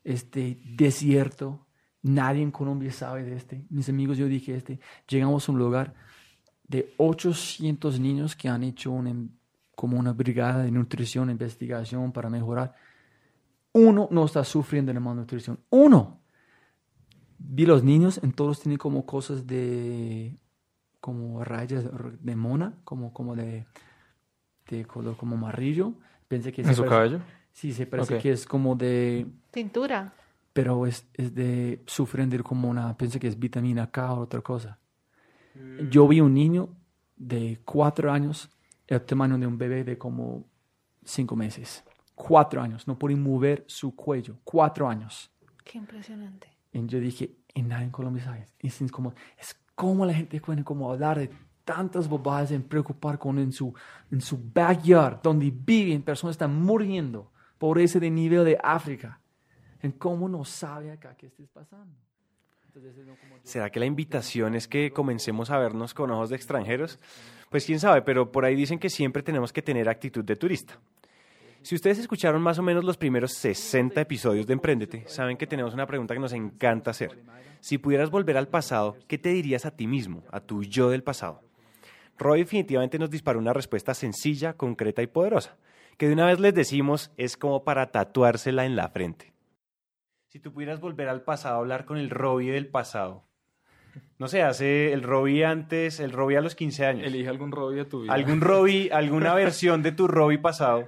Este 0.04 0.60
desierto, 0.76 1.66
nadie 2.02 2.42
en 2.42 2.52
Colombia 2.52 2.92
sabe 2.92 3.24
de 3.24 3.36
este. 3.36 3.66
Mis 3.70 3.90
amigos, 3.90 4.18
yo 4.18 4.28
dije 4.28 4.56
este. 4.56 4.80
Llegamos 5.08 5.48
a 5.48 5.52
un 5.52 5.58
lugar 5.60 5.94
de 6.68 6.94
800 6.98 8.00
niños 8.00 8.36
que 8.36 8.50
han 8.50 8.64
hecho 8.64 8.92
un 8.92 9.08
em- 9.08 9.30
como 9.76 9.98
una 9.98 10.14
brigada 10.14 10.64
de 10.64 10.72
nutrición, 10.72 11.30
investigación 11.30 12.12
para 12.12 12.30
mejorar. 12.30 12.76
Uno 13.74 14.08
no 14.12 14.26
está 14.26 14.44
sufriendo 14.44 14.94
de 14.94 15.00
malnutrición. 15.00 15.60
Uno. 15.70 16.20
Vi 17.40 17.66
los 17.66 17.84
niños, 17.84 18.20
en 18.24 18.32
todos 18.32 18.62
tienen 18.62 18.78
como 18.78 19.06
cosas 19.06 19.46
de, 19.46 20.38
como 21.00 21.44
rayas 21.44 21.86
de 22.22 22.36
mona, 22.36 22.80
como, 22.84 23.12
como 23.12 23.36
de, 23.36 23.66
de 24.70 24.86
color 24.86 25.18
como 25.18 25.36
amarillo. 25.36 25.96
Pensé 26.34 26.52
que 26.52 26.62
¿En 26.62 26.68
se 26.68 26.74
su 26.74 26.82
parece- 26.86 26.96
cabello? 26.96 27.20
Sí, 27.52 27.72
se 27.74 27.86
parece 27.86 28.16
Ok. 28.16 28.22
que 28.22 28.32
es 28.32 28.46
como 28.48 28.76
de, 28.76 29.28
Tintura. 29.52 30.14
pero 30.54 30.88
es, 30.88 31.06
es 31.14 31.36
de 31.36 31.84
sufren 31.86 32.28
de 32.30 32.40
como 32.42 32.68
una, 32.70 32.98
pensé 32.98 33.20
que 33.20 33.28
es 33.28 33.38
vitamina 33.38 33.92
K 33.92 34.12
o 34.14 34.20
otra 34.22 34.42
cosa. 34.42 34.80
Yo 35.92 36.08
vi 36.08 36.20
un 36.20 36.34
niño 36.34 36.70
de 37.16 37.60
cuatro 37.64 38.12
años, 38.12 38.50
el 38.88 39.02
tamaño 39.02 39.38
de 39.38 39.46
un 39.46 39.60
bebé 39.60 39.84
de 39.84 40.00
como 40.00 40.46
cinco 41.04 41.36
meses. 41.36 41.84
Cuatro 42.16 42.60
años, 42.62 42.88
no 42.88 42.98
podía 42.98 43.18
mover 43.18 43.64
su 43.68 43.96
cuello. 43.96 44.38
Cuatro 44.44 44.90
años. 44.90 45.30
Qué 45.64 45.78
impresionante. 45.78 46.48
Y 46.72 46.84
yo 46.88 47.00
dije, 47.00 47.36
y 47.54 47.62
nadie 47.62 47.86
en 47.86 47.92
Colombia 47.92 48.24
sabe. 48.24 48.48
Y 48.60 48.68
es 48.68 48.82
como, 48.92 49.14
es 49.38 49.56
como 49.76 50.06
la 50.08 50.14
gente 50.16 50.42
puede 50.42 50.64
como 50.64 50.92
hablar 50.92 51.20
de 51.20 51.30
tantas 51.64 52.08
bobadas 52.08 52.52
en 52.52 52.64
preocupar 52.64 53.18
con 53.18 53.40
en 53.40 53.52
su, 53.52 53.74
en 54.12 54.22
su 54.22 54.40
backyard, 54.54 55.22
donde 55.22 55.52
viven, 55.52 56.02
personas 56.02 56.36
están 56.36 56.62
muriendo 56.62 57.32
por 57.58 57.80
ese 57.80 58.00
de 58.00 58.10
nivel 58.10 58.46
de 58.46 58.58
África. 58.62 59.20
En 59.82 59.92
cómo 59.92 60.30
no 60.30 60.46
sabe 60.46 60.92
acá 60.92 61.16
qué 61.16 61.28
estés 61.28 61.50
pasando. 61.50 61.96
¿Será 63.44 63.70
que 63.70 63.80
la 63.80 63.86
invitación 63.86 64.56
es 64.56 64.68
que 64.68 64.92
comencemos 64.92 65.50
a 65.52 65.58
vernos 65.60 65.94
con 65.94 66.10
ojos 66.12 66.30
de 66.30 66.36
extranjeros? 66.36 67.00
Pues 67.50 67.66
quién 67.66 67.80
sabe, 67.80 68.02
pero 68.02 68.32
por 68.32 68.46
ahí 68.46 68.56
dicen 68.56 68.80
que 68.80 68.90
siempre 68.90 69.22
tenemos 69.22 69.54
que 69.54 69.62
tener 69.62 69.88
actitud 69.88 70.24
de 70.24 70.36
turista. 70.36 70.80
Si 71.62 71.76
ustedes 71.76 72.00
escucharon 72.00 72.42
más 72.42 72.60
o 72.60 72.64
menos 72.64 72.84
los 72.84 72.98
primeros 72.98 73.34
60 73.34 74.02
episodios 74.02 74.48
de 74.48 74.54
Emprendete, 74.54 75.08
saben 75.08 75.38
que 75.38 75.48
tenemos 75.48 75.74
una 75.74 75.86
pregunta 75.86 76.14
que 76.14 76.20
nos 76.20 76.34
encanta 76.34 76.92
hacer. 76.92 77.24
Si 77.62 77.78
pudieras 77.78 78.10
volver 78.10 78.36
al 78.36 78.50
pasado, 78.50 78.98
¿qué 79.08 79.18
te 79.18 79.30
dirías 79.30 79.66
a 79.66 79.72
ti 79.72 79.88
mismo, 79.88 80.24
a 80.32 80.42
tu 80.42 80.64
yo 80.64 80.90
del 80.90 81.04
pasado? 81.04 81.42
Roy 82.18 82.40
definitivamente 82.40 83.00
nos 83.00 83.10
disparó 83.10 83.40
una 83.40 83.54
respuesta 83.54 83.94
sencilla, 83.94 84.54
concreta 84.54 85.02
y 85.02 85.08
poderosa, 85.08 85.58
que 85.98 86.08
de 86.08 86.14
una 86.14 86.26
vez 86.28 86.40
les 86.40 86.54
decimos 86.54 87.12
es 87.18 87.38
como 87.38 87.64
para 87.64 87.92
tatuársela 87.92 88.66
en 88.66 88.76
la 88.76 88.90
frente. 88.90 89.34
Si 90.28 90.40
tú 90.40 90.52
pudieras 90.54 90.80
volver 90.80 91.10
al 91.10 91.22
pasado 91.24 91.56
a 91.56 91.60
hablar 91.60 91.86
con 91.86 91.98
el 91.98 92.10
Robbie 92.10 92.52
del 92.52 92.68
pasado, 92.68 93.24
no 94.18 94.28
sé, 94.28 94.42
hace 94.42 94.92
el 94.94 95.04
Robbie 95.04 95.46
antes, 95.46 96.00
el 96.00 96.12
Robbie 96.12 96.38
a 96.38 96.42
los 96.42 96.56
15 96.56 96.86
años, 96.86 97.08
Elige 97.08 97.30
algún 97.30 97.52
Robbie 97.52 97.78
de 97.78 97.86
tu 97.86 98.02
vida. 98.02 98.14
algún 98.14 98.42
Robbie, 98.42 98.90
alguna 98.92 99.34
versión 99.36 99.84
de 99.84 99.92
tu 99.92 100.08
Robbie 100.08 100.40
pasado, 100.40 100.88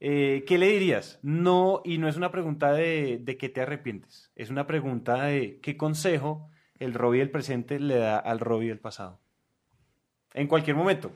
eh, 0.00 0.44
¿qué 0.46 0.58
le 0.58 0.66
dirías? 0.68 1.20
No, 1.22 1.82
y 1.84 1.98
no 1.98 2.08
es 2.08 2.16
una 2.16 2.32
pregunta 2.32 2.72
de, 2.72 3.18
de 3.22 3.36
qué 3.36 3.48
te 3.48 3.60
arrepientes, 3.60 4.32
es 4.34 4.50
una 4.50 4.66
pregunta 4.66 5.24
de 5.24 5.60
qué 5.60 5.76
consejo 5.76 6.48
el 6.80 6.94
Robbie 6.94 7.20
del 7.20 7.30
presente 7.30 7.78
le 7.78 7.96
da 7.96 8.18
al 8.18 8.40
Robbie 8.40 8.68
del 8.70 8.80
pasado. 8.80 9.20
En 10.34 10.46
cualquier 10.46 10.76
momento, 10.76 11.10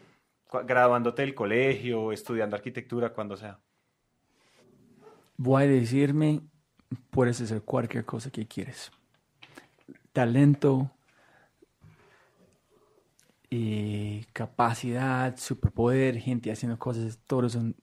graduándote 0.66 1.22
del 1.22 1.34
colegio, 1.34 2.12
estudiando 2.12 2.56
arquitectura, 2.56 3.12
cuando 3.12 3.36
sea. 3.36 3.58
Voy 5.36 5.64
a 5.64 5.66
decirme, 5.66 6.40
puedes 7.10 7.40
hacer 7.40 7.62
cualquier 7.62 8.04
cosa 8.04 8.30
que 8.30 8.46
quieres. 8.46 8.90
Talento, 10.12 10.90
y 13.50 14.24
capacidad, 14.32 15.36
superpoder, 15.36 16.18
gente 16.18 16.50
haciendo 16.50 16.78
cosas, 16.78 17.18
todo 17.26 17.46
es 17.46 17.54
un, 17.54 17.76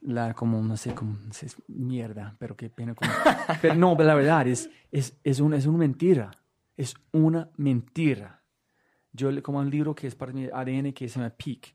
la, 0.00 0.32
como, 0.34 0.62
no 0.62 0.76
sé, 0.76 0.94
como, 0.94 1.12
no 1.26 1.32
sé, 1.32 1.46
es 1.46 1.56
mierda, 1.68 2.36
pero 2.38 2.56
qué 2.56 2.70
pena. 2.70 2.94
como- 2.94 3.10
pero 3.62 3.74
no, 3.74 3.96
pero 3.96 4.06
la 4.08 4.14
verdad 4.14 4.46
es, 4.48 4.70
es, 4.90 5.18
es, 5.24 5.40
una, 5.40 5.56
es 5.58 5.66
una 5.66 5.78
mentira, 5.78 6.30
es 6.76 6.94
una 7.12 7.50
mentira. 7.56 8.41
Yo 9.12 9.30
le 9.30 9.42
como 9.42 9.58
un 9.58 9.70
libro 9.70 9.94
que 9.94 10.06
es 10.06 10.14
parte 10.14 10.34
de 10.34 10.46
mi 10.46 10.48
ADN 10.52 10.92
que 10.92 11.08
se 11.08 11.18
llama 11.18 11.30
Peak. 11.30 11.74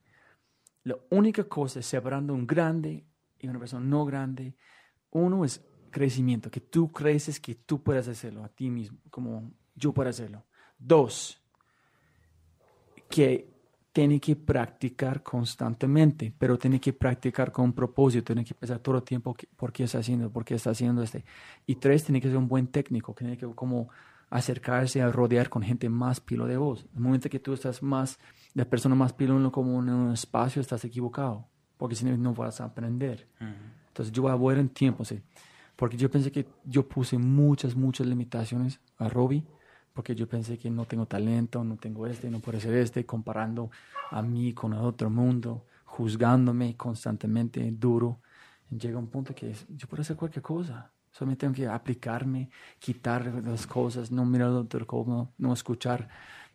La 0.83 0.97
única 1.11 1.43
cosa 1.43 1.81
separando 1.81 2.33
un 2.33 2.47
grande 2.47 3.05
y 3.39 3.47
una 3.47 3.59
persona 3.59 3.85
no 3.85 4.05
grande, 4.05 4.55
uno 5.11 5.45
es 5.45 5.63
crecimiento, 5.91 6.49
que 6.49 6.61
tú 6.61 6.91
creces 6.91 7.39
que 7.39 7.55
tú 7.55 7.81
puedes 7.81 8.07
hacerlo 8.07 8.43
a 8.43 8.49
ti 8.49 8.69
mismo, 8.69 8.99
como 9.09 9.51
yo 9.75 9.93
puedo 9.93 10.09
hacerlo. 10.09 10.45
Dos, 10.77 11.41
que 13.09 13.49
tiene 13.91 14.19
que 14.19 14.35
practicar 14.35 15.23
constantemente, 15.23 16.31
pero 16.37 16.57
tiene 16.57 16.79
que 16.79 16.93
practicar 16.93 17.51
con 17.51 17.73
propósito, 17.73 18.25
tiene 18.25 18.45
que 18.45 18.53
pensar 18.53 18.79
todo 18.79 18.97
el 18.97 19.03
tiempo 19.03 19.35
por 19.55 19.73
qué 19.73 19.85
está 19.85 19.99
haciendo, 19.99 20.29
por 20.29 20.45
qué 20.45 20.53
está 20.53 20.69
haciendo 20.69 21.01
este. 21.01 21.25
Y 21.65 21.75
tres, 21.75 22.03
tiene 22.03 22.21
que 22.21 22.27
ser 22.27 22.37
un 22.37 22.47
buen 22.47 22.67
técnico, 22.67 23.15
tiene 23.15 23.37
que 23.37 23.47
como 23.55 23.89
acercarse 24.29 25.01
a 25.01 25.11
rodear 25.11 25.49
con 25.49 25.61
gente 25.63 25.89
más 25.89 26.19
pilo 26.19 26.45
de 26.45 26.57
vos. 26.57 26.85
El 26.93 26.99
momento 27.01 27.29
que 27.29 27.39
tú 27.39 27.53
estás 27.53 27.81
más, 27.81 28.19
la 28.53 28.65
persona 28.65 28.95
más 28.95 29.13
pilo 29.13 29.37
en- 29.37 29.49
como 29.49 29.79
en 29.81 29.89
un 29.89 30.11
espacio, 30.13 30.61
estás 30.61 30.83
equivocado, 30.85 31.47
porque 31.77 31.95
si 31.95 32.05
no, 32.05 32.15
no 32.17 32.33
vas 32.33 32.59
a 32.61 32.65
aprender. 32.65 33.27
Entonces 33.87 34.11
yo 34.11 34.21
voy 34.23 34.31
a 34.31 34.35
volver 34.35 34.59
en 34.59 34.69
tiempo, 34.69 35.03
sí. 35.05 35.21
Porque 35.75 35.95
yo 35.97 36.09
pensé 36.09 36.31
que 36.31 36.47
yo 36.65 36.87
puse 36.87 37.17
muchas, 37.17 37.75
muchas 37.75 38.07
limitaciones 38.07 38.79
a 38.97 39.07
Robbie, 39.09 39.43
porque 39.93 40.13
yo 40.15 40.27
pensé 40.27 40.57
que 40.57 40.69
no 40.69 40.85
tengo 40.85 41.05
talento, 41.05 41.63
no 41.63 41.77
tengo 41.77 42.05
este, 42.07 42.29
no 42.29 42.39
puedo 42.39 42.59
ser 42.59 42.73
este, 42.75 43.05
comparando 43.05 43.69
a 44.11 44.21
mí 44.21 44.53
con 44.53 44.73
el 44.73 44.79
otro 44.79 45.09
mundo, 45.09 45.65
juzgándome 45.85 46.75
constantemente 46.75 47.71
duro. 47.71 48.19
Llega 48.69 48.99
un 48.99 49.07
punto 49.07 49.33
que 49.33 49.51
es- 49.51 49.65
yo 49.69 49.87
puedo 49.87 50.01
hacer 50.01 50.15
cualquier 50.17 50.43
cosa. 50.43 50.91
Solamente 51.17 51.47
tengo 51.47 51.55
que 51.55 51.67
aplicarme, 51.67 52.51
quitar 52.77 53.25
las 53.43 53.65
cosas, 53.65 54.11
no 54.11 54.23
mirar 54.23 54.49
al 54.49 54.57
otro 54.57 54.85
como, 54.85 55.33
no 55.39 55.51
escuchar 55.51 56.07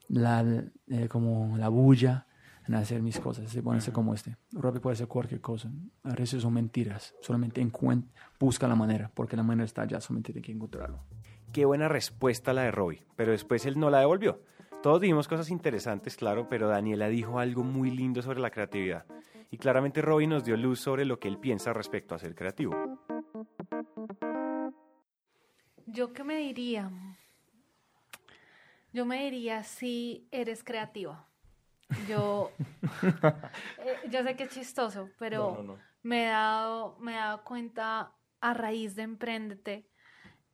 la, 0.06 0.44
eh, 0.86 1.08
como 1.08 1.56
la 1.58 1.68
bulla 1.68 2.26
en 2.68 2.74
hacer 2.74 3.02
mis 3.02 3.18
cosas. 3.18 3.50
Se 3.50 3.60
puede 3.60 3.78
hacer 3.78 3.92
como 3.92 4.14
este. 4.14 4.36
Robbie 4.52 4.78
puede 4.78 4.94
hacer 4.94 5.08
cualquier 5.08 5.40
cosa. 5.40 5.68
A 6.04 6.14
veces 6.14 6.42
son 6.42 6.52
mentiras. 6.52 7.12
Solamente 7.22 7.66
busca 8.38 8.68
la 8.68 8.76
manera, 8.76 9.10
porque 9.12 9.36
la 9.36 9.42
manera 9.42 9.64
está 9.64 9.82
allá, 9.82 10.00
solamente 10.00 10.32
tiene 10.32 10.46
que 10.46 10.52
encontrarlo. 10.52 11.00
Qué 11.52 11.64
buena 11.64 11.88
respuesta 11.88 12.52
la 12.52 12.62
de 12.62 12.70
Robbie, 12.70 13.04
pero 13.16 13.32
después 13.32 13.66
él 13.66 13.80
no 13.80 13.90
la 13.90 13.98
devolvió. 13.98 14.42
Todos 14.80 15.00
dijimos 15.00 15.26
cosas 15.26 15.50
interesantes, 15.50 16.16
claro, 16.16 16.46
pero 16.48 16.68
Daniela 16.68 17.08
dijo 17.08 17.40
algo 17.40 17.64
muy 17.64 17.90
lindo 17.90 18.22
sobre 18.22 18.38
la 18.38 18.50
creatividad. 18.50 19.06
Y 19.50 19.58
claramente 19.58 20.00
Robbie 20.00 20.26
nos 20.26 20.44
dio 20.44 20.56
luz 20.56 20.80
sobre 20.80 21.04
lo 21.04 21.18
que 21.18 21.28
él 21.28 21.38
piensa 21.38 21.74
respecto 21.74 22.14
a 22.14 22.18
ser 22.18 22.34
creativo. 22.34 22.74
¿Yo 25.94 26.12
qué 26.12 26.24
me 26.24 26.36
diría? 26.38 26.90
Yo 28.92 29.04
me 29.06 29.24
diría 29.24 29.64
si 29.64 30.28
eres 30.30 30.62
creativa. 30.64 31.28
Yo, 31.96 32.60
eh, 33.76 34.00
yo 34.10 34.22
sé 34.22 34.36
que 34.36 34.44
es 34.44 34.50
chistoso, 34.50 35.14
pero 35.18 35.38
No, 35.38 35.50
no, 35.50 35.62
no. 35.62 35.78
me 36.02 36.24
he 36.24 36.28
dado, 36.28 36.96
me 37.00 37.12
he 37.12 37.16
dado 37.16 37.44
cuenta 37.44 38.12
a 38.40 38.54
raíz 38.54 38.94
de 38.96 39.02
Emprendete 39.02 39.88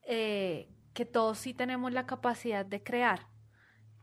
eh, 0.03 0.74
que 0.94 1.05
todos 1.07 1.38
sí 1.38 1.55
tenemos 1.55 1.92
la 1.92 2.07
capacidad 2.07 2.66
de 2.66 2.83
crear. 2.83 3.29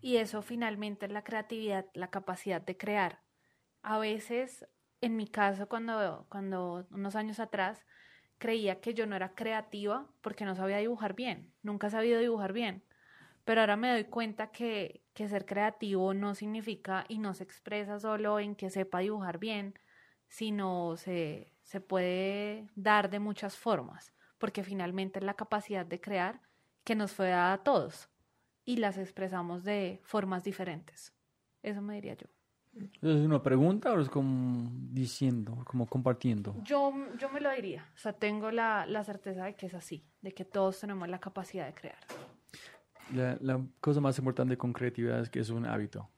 Y 0.01 0.17
eso 0.17 0.41
finalmente 0.41 1.07
es 1.07 1.11
la 1.11 1.23
creatividad, 1.23 1.87
la 1.93 2.09
capacidad 2.11 2.61
de 2.61 2.77
crear. 2.77 3.23
A 3.83 3.99
veces, 3.99 4.65
en 5.01 5.15
mi 5.17 5.27
caso, 5.27 5.67
cuando, 5.69 6.27
cuando 6.29 6.87
unos 6.91 7.15
años 7.15 7.39
atrás, 7.39 7.85
creía 8.37 8.81
que 8.81 8.93
yo 8.93 9.05
no 9.05 9.15
era 9.15 9.33
creativa 9.35 10.07
porque 10.21 10.45
no 10.45 10.55
sabía 10.55 10.77
dibujar 10.77 11.15
bien. 11.15 11.51
Nunca 11.63 11.87
he 11.87 11.91
sabido 11.91 12.19
dibujar 12.19 12.53
bien. 12.53 12.83
Pero 13.43 13.61
ahora 13.61 13.75
me 13.75 13.91
doy 13.91 14.05
cuenta 14.05 14.51
que, 14.51 15.01
que 15.13 15.27
ser 15.27 15.45
creativo 15.45 16.13
no 16.13 16.35
significa 16.35 17.05
y 17.07 17.19
no 17.19 17.33
se 17.33 17.43
expresa 17.43 17.99
solo 17.99 18.39
en 18.39 18.55
que 18.55 18.69
sepa 18.69 18.99
dibujar 18.99 19.37
bien, 19.37 19.77
sino 20.27 20.97
se, 20.97 21.53
se 21.63 21.79
puede 21.81 22.67
dar 22.75 23.09
de 23.09 23.19
muchas 23.19 23.55
formas, 23.55 24.13
porque 24.37 24.63
finalmente 24.63 25.19
es 25.19 25.25
la 25.25 25.35
capacidad 25.35 25.85
de 25.85 26.01
crear 26.01 26.41
que 26.83 26.95
nos 26.95 27.11
fue 27.13 27.29
dada 27.29 27.53
a 27.53 27.63
todos 27.63 28.09
y 28.65 28.77
las 28.77 28.97
expresamos 28.97 29.63
de 29.63 30.01
formas 30.03 30.43
diferentes. 30.43 31.13
Eso 31.61 31.81
me 31.81 31.95
diría 31.95 32.15
yo. 32.15 32.27
¿Es 32.75 33.15
una 33.21 33.41
pregunta 33.41 33.93
o 33.93 34.01
es 34.01 34.09
como 34.09 34.69
diciendo, 34.91 35.63
como 35.65 35.87
compartiendo? 35.87 36.55
Yo, 36.63 36.93
yo 37.17 37.29
me 37.29 37.39
lo 37.39 37.49
diría, 37.51 37.87
o 37.95 37.97
sea, 37.97 38.13
tengo 38.13 38.51
la, 38.51 38.85
la 38.85 39.03
certeza 39.03 39.45
de 39.45 39.55
que 39.55 39.67
es 39.67 39.73
así, 39.73 40.03
de 40.21 40.33
que 40.33 40.43
todos 40.43 40.79
tenemos 40.79 41.07
la 41.07 41.19
capacidad 41.19 41.65
de 41.67 41.73
crear. 41.73 41.97
La, 43.13 43.37
la 43.39 43.61
cosa 43.79 44.01
más 44.01 44.17
importante 44.17 44.57
con 44.57 44.73
creatividad 44.73 45.21
es 45.21 45.29
que 45.29 45.39
es 45.39 45.49
un 45.49 45.65
hábito. 45.65 46.09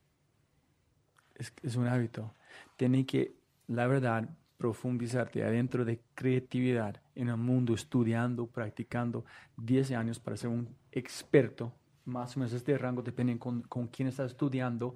Es, 1.36 1.54
es 1.62 1.76
un 1.76 1.88
hábito. 1.88 2.34
Tiene 2.76 3.06
que, 3.06 3.36
la 3.68 3.86
verdad, 3.86 4.28
profundizarte 4.58 5.44
adentro 5.44 5.86
de 5.86 6.02
creatividad 6.16 7.02
en 7.14 7.30
el 7.30 7.38
mundo, 7.38 7.76
estudiando, 7.76 8.48
practicando 8.48 9.26
10 9.58 9.92
años 9.92 10.20
para 10.20 10.38
ser 10.38 10.50
un 10.50 10.76
experto. 10.92 11.72
Más 12.06 12.36
o 12.36 12.40
menos 12.40 12.54
este 12.54 12.76
rango 12.78 13.04
depende 13.04 13.38
con, 13.38 13.62
con 13.64 13.88
quién 13.88 14.08
estás 14.08 14.32
estudiando. 14.32 14.96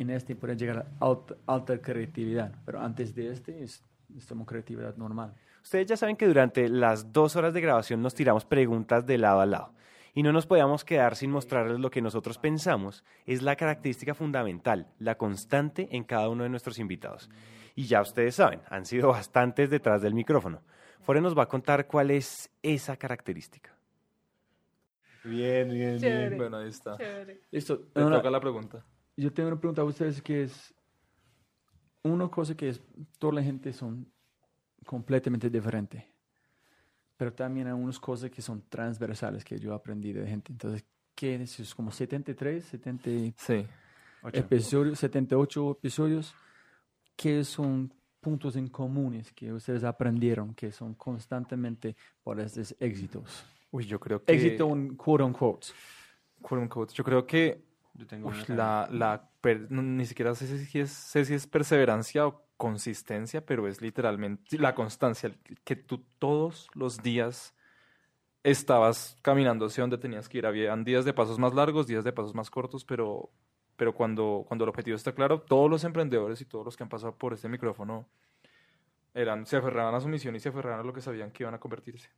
En 0.00 0.08
este 0.08 0.34
puedes 0.34 0.56
llegar 0.56 0.78
a 0.78 1.04
alta, 1.04 1.34
alta 1.46 1.78
creatividad, 1.78 2.54
pero 2.64 2.80
antes 2.80 3.14
de 3.14 3.30
este 3.30 3.62
es, 3.62 3.84
es 4.16 4.24
como 4.24 4.46
creatividad 4.46 4.96
normal. 4.96 5.34
Ustedes 5.62 5.88
ya 5.88 5.96
saben 5.98 6.16
que 6.16 6.26
durante 6.26 6.70
las 6.70 7.12
dos 7.12 7.36
horas 7.36 7.52
de 7.52 7.60
grabación 7.60 8.00
nos 8.00 8.14
tiramos 8.14 8.46
preguntas 8.46 9.04
de 9.04 9.18
lado 9.18 9.40
a 9.40 9.46
lado. 9.46 9.74
Y 10.14 10.22
no 10.22 10.32
nos 10.32 10.46
podíamos 10.46 10.86
quedar 10.86 11.16
sin 11.16 11.30
mostrarles 11.30 11.80
lo 11.80 11.90
que 11.90 12.00
nosotros 12.00 12.38
pensamos 12.38 13.04
es 13.26 13.42
la 13.42 13.56
característica 13.56 14.14
fundamental, 14.14 14.88
la 14.98 15.18
constante 15.18 15.86
en 15.94 16.04
cada 16.04 16.30
uno 16.30 16.44
de 16.44 16.48
nuestros 16.48 16.78
invitados. 16.78 17.28
Y 17.74 17.84
ya 17.84 18.00
ustedes 18.00 18.36
saben, 18.36 18.62
han 18.70 18.86
sido 18.86 19.08
bastantes 19.12 19.68
detrás 19.68 20.00
del 20.00 20.14
micrófono. 20.14 20.62
Fore 21.02 21.20
nos 21.20 21.36
va 21.36 21.42
a 21.42 21.48
contar 21.48 21.86
cuál 21.86 22.10
es 22.10 22.50
esa 22.62 22.96
característica. 22.96 23.76
Bien, 25.24 25.68
bien, 25.68 25.98
Chévere. 25.98 26.28
bien. 26.28 26.38
Bueno, 26.38 26.56
ahí 26.56 26.70
está. 26.70 26.96
Chévere. 26.96 27.42
Listo. 27.50 27.80
Te 27.80 28.00
Ahora, 28.00 28.16
toca 28.16 28.30
la 28.30 28.40
pregunta. 28.40 28.82
Yo 29.20 29.32
tengo 29.32 29.48
una 29.48 29.58
pregunta 29.60 29.82
a 29.82 29.84
ustedes 29.84 30.20
que 30.22 30.44
es 30.44 30.74
una 32.02 32.28
cosa 32.28 32.56
que 32.56 32.70
es 32.70 32.80
toda 33.18 33.34
la 33.34 33.42
gente 33.42 33.72
son 33.72 34.10
completamente 34.86 35.50
diferentes 35.50 36.02
pero 37.16 37.32
también 37.34 37.66
hay 37.66 37.74
unas 37.74 38.00
cosas 38.00 38.30
que 38.30 38.40
son 38.40 38.62
transversales 38.70 39.44
que 39.44 39.58
yo 39.58 39.74
aprendí 39.74 40.10
de 40.14 40.26
gente. 40.26 40.52
Entonces 40.52 40.82
¿qué 41.14 41.34
es? 41.34 41.60
Es 41.60 41.74
como 41.74 41.90
73 41.90 42.64
70 42.64 43.10
Sí. 43.36 43.66
episodios 44.32 44.98
78 44.98 45.72
episodios 45.72 46.34
que 47.16 47.44
son 47.44 47.92
puntos 48.20 48.56
en 48.56 48.68
comunes 48.68 49.32
que 49.32 49.52
ustedes 49.52 49.84
aprendieron 49.84 50.54
que 50.54 50.72
son 50.72 50.94
constantemente 50.94 51.94
por 52.22 52.40
estos 52.40 52.74
éxitos 52.80 53.44
Uy, 53.70 53.84
yo 53.84 54.00
creo 54.00 54.22
que... 54.24 54.32
éxito 54.32 54.68
en 54.72 54.96
quote 54.96 55.22
unquote. 55.22 55.68
Quote 56.42 56.62
unquote, 56.62 56.94
Yo 56.94 57.04
creo 57.04 57.26
que 57.26 57.62
Yo 58.00 58.06
tengo 58.06 58.30
acá. 58.30 58.54
la, 58.54 58.88
la 58.90 59.30
per- 59.42 59.70
no, 59.70 59.82
ni 59.82 60.06
siquiera 60.06 60.34
sé 60.34 60.46
si, 60.64 60.80
es, 60.80 60.90
sé 60.90 61.26
si 61.26 61.34
es 61.34 61.46
perseverancia 61.46 62.26
o 62.26 62.46
consistencia, 62.56 63.44
pero 63.44 63.68
es 63.68 63.82
literalmente 63.82 64.56
la 64.56 64.74
constancia, 64.74 65.30
que 65.64 65.76
tú 65.76 65.98
todos 66.18 66.68
los 66.72 67.02
días 67.02 67.54
estabas 68.42 69.18
caminando 69.20 69.66
hacia 69.66 69.82
donde 69.82 69.98
tenías 69.98 70.30
que 70.30 70.38
ir. 70.38 70.46
Habían 70.46 70.82
días 70.82 71.04
de 71.04 71.12
pasos 71.12 71.38
más 71.38 71.52
largos, 71.52 71.86
días 71.86 72.02
de 72.02 72.12
pasos 72.14 72.34
más 72.34 72.48
cortos, 72.48 72.86
pero, 72.86 73.30
pero 73.76 73.94
cuando, 73.94 74.46
cuando 74.48 74.64
el 74.64 74.70
objetivo 74.70 74.96
está 74.96 75.12
claro, 75.12 75.42
todos 75.42 75.68
los 75.68 75.84
emprendedores 75.84 76.40
y 76.40 76.46
todos 76.46 76.64
los 76.64 76.78
que 76.78 76.82
han 76.82 76.88
pasado 76.88 77.14
por 77.14 77.34
este 77.34 77.50
micrófono 77.50 78.08
eran, 79.12 79.44
se 79.44 79.58
aferraban 79.58 79.94
a 79.94 80.00
su 80.00 80.08
misión 80.08 80.34
y 80.36 80.40
se 80.40 80.48
aferraban 80.48 80.80
a 80.80 80.84
lo 80.84 80.94
que 80.94 81.02
sabían 81.02 81.32
que 81.32 81.42
iban 81.42 81.52
a 81.52 81.60
convertirse. 81.60 82.08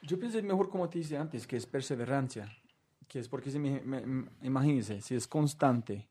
Yo 0.00 0.16
pienso 0.16 0.38
es 0.38 0.44
mejor 0.44 0.68
como 0.68 0.88
te 0.88 1.00
dije 1.00 1.16
antes, 1.16 1.44
que 1.44 1.56
es 1.56 1.66
perseverancia, 1.66 2.56
que 3.08 3.18
es 3.18 3.28
porque 3.28 3.50
si 3.50 3.58
me, 3.58 3.80
me- 3.82 4.04
me- 4.06 4.28
imagínense, 4.42 5.00
si 5.00 5.14
es 5.14 5.26
constante, 5.26 6.08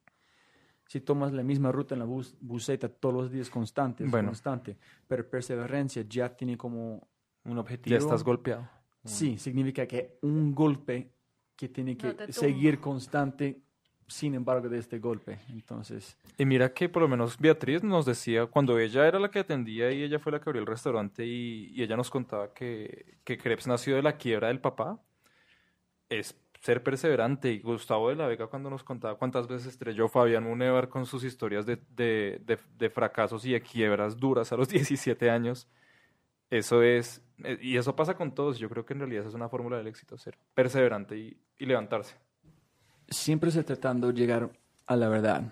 si 0.88 1.00
tomas 1.02 1.34
la 1.34 1.44
misma 1.44 1.72
ruta 1.72 1.96
en 1.96 2.00
la 2.00 2.06
bus, 2.06 2.36
buseta 2.42 2.88
todos 2.90 3.16
los 3.16 3.32
días 3.32 3.50
constante, 3.50 4.04
Bueno. 4.06 4.30
constante, 4.30 4.78
pero 5.08 5.28
perseverancia 5.30 6.04
ya 6.08 6.30
tiene 6.36 6.58
como 6.58 7.08
un 7.46 7.58
objetivo. 7.58 7.92
Ya 7.92 7.98
estás 7.98 8.24
golpeado. 8.24 8.68
Sí, 9.06 9.38
significa 9.38 9.86
que 9.86 10.18
un 10.22 10.54
golpe 10.54 11.12
que 11.56 11.68
tiene 11.70 11.98
que 11.98 12.14
No 12.14 12.14
seguir 12.30 12.80
constante 12.80 13.62
sin 14.08 14.36
embargo 14.36 14.70
de 14.70 14.78
este 14.78 15.00
golpe. 15.00 15.40
Entonces, 15.50 16.18
Y 16.38 16.46
mira 16.46 16.74
que 16.74 16.88
por 16.90 17.02
lo 17.02 17.08
menos 17.08 17.38
Beatriz 17.38 17.84
nos 17.84 18.06
decía, 18.06 18.46
cuando 18.46 18.78
ella 18.80 19.08
era 19.08 19.20
la 19.20 19.30
que 19.32 19.40
atendía 19.40 19.92
y 19.92 20.04
ella 20.04 20.20
fue 20.20 20.32
la 20.32 20.40
que 20.40 20.50
abrió 20.50 20.62
el 20.62 20.68
restaurante 20.68 21.26
y, 21.26 21.72
y 21.74 21.82
ella 21.84 21.98
nos 21.98 22.10
contaba 22.10 22.54
que, 22.54 23.18
que 23.24 23.38
Crepes 23.38 23.68
nació 23.68 23.96
de 23.96 24.04
la 24.04 24.18
quiebra 24.18 24.50
del 24.50 24.60
papá, 24.60 25.02
es 26.10 26.36
ser 26.64 26.82
perseverante. 26.82 27.52
Y 27.52 27.60
Gustavo 27.60 28.10
de 28.10 28.16
la 28.16 28.26
Vega 28.26 28.48
cuando 28.48 28.70
nos 28.70 28.84
contaba 28.84 29.18
cuántas 29.18 29.48
veces 29.48 29.68
estrelló 29.68 30.08
Fabián 30.08 30.46
Munevar 30.46 30.88
con 30.90 31.06
sus 31.06 31.24
historias 31.24 31.66
de, 31.66 31.78
de, 31.96 32.42
de- 32.78 32.90
fracasos 32.90 33.46
y 33.46 33.52
de 33.52 33.62
quiebras 33.62 34.18
duras 34.18 34.52
a 34.52 34.56
los 34.58 34.70
17 34.70 35.30
años, 35.30 35.68
eso 36.50 36.82
es, 36.82 37.22
eh, 37.44 37.58
y 37.62 37.78
eso 37.78 37.96
pasa 37.96 38.16
con 38.16 38.34
todos, 38.34 38.58
yo 38.60 38.70
creo 38.70 38.86
que 38.86 38.94
en 38.94 39.00
realidad 39.00 39.28
es 39.28 39.34
una 39.34 39.50
fórmula 39.50 39.78
del 39.78 39.88
éxito, 39.88 40.18
ser 40.18 40.38
perseverante 40.54 41.18
y, 41.18 41.38
y 41.60 41.66
levantarse. 41.66 42.16
siempre 43.10 43.50
estoy 43.50 43.64
tratando 43.64 44.08
de 44.08 44.14
llegar 44.14 44.50
a 44.88 44.96
la 44.96 45.10
verdad, 45.10 45.52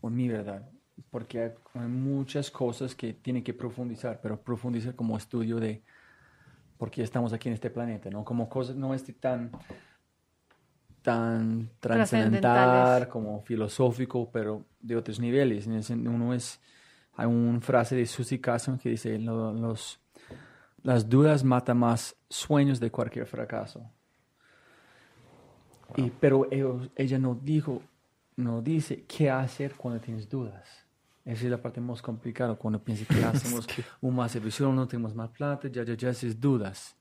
o 0.00 0.08
mi 0.08 0.28
verdad, 0.28 0.70
porque 1.10 1.40
hay 1.40 1.88
muchas 1.88 2.50
cosas 2.50 2.94
que 2.94 3.12
tienen 3.12 3.42
que 3.42 3.52
profundizar, 3.52 4.20
pero 4.22 4.40
profundizar 4.40 4.94
como 4.94 5.16
estudio 5.16 5.58
de 5.58 5.82
por 6.78 6.90
qué 6.90 7.02
estamos 7.02 7.32
aquí 7.32 7.48
en 7.48 7.54
este 7.54 7.70
planeta, 7.70 8.08
¿no? 8.10 8.24
Como 8.24 8.48
cosas 8.48 8.76
no 8.76 8.94
es 8.94 9.04
tan 9.18 9.50
tan 11.06 11.70
trascendental 11.80 13.08
como 13.08 13.40
filosófico, 13.42 14.28
pero 14.32 14.64
de 14.80 14.96
otros 14.96 15.20
niveles. 15.20 15.66
Uno 15.66 16.34
es, 16.34 16.60
hay 17.14 17.26
una 17.26 17.60
frase 17.60 17.94
de 17.96 18.04
Susie 18.06 18.40
Carson 18.40 18.76
que 18.78 18.88
dice, 18.90 19.18
"Lo- 19.18 19.52
los, 19.52 20.00
las 20.82 21.08
dudas 21.08 21.44
matan 21.44 21.78
más 21.78 22.16
sueños 22.28 22.80
de 22.80 22.90
cualquier 22.90 23.26
fracaso. 23.26 23.88
Y, 25.96 26.10
pero 26.10 26.48
ellos- 26.50 26.90
ella 26.96 27.18
no 27.18 27.34
dijo, 27.40 27.82
no 28.36 28.60
dice 28.60 29.04
qué 29.06 29.30
hacer 29.30 29.74
cuando 29.76 30.00
tienes 30.00 30.28
dudas. 30.28 30.68
Esa 31.24 31.44
es 31.44 31.50
la 31.50 31.60
parte 31.62 31.80
más 31.80 32.02
complicada, 32.02 32.54
cuando 32.54 32.82
piensas 32.82 33.06
que 33.08 33.24
hacemos 33.24 33.66
un 34.00 34.14
más 34.14 34.32
servicio, 34.32 34.70
no 34.72 34.86
tenemos 34.86 35.14
más 35.14 35.30
plata, 35.30 35.68
ya, 35.68 35.84
ya, 35.84 35.94
ya, 35.94 36.10
esas 36.10 36.40
dudas. 36.40 36.96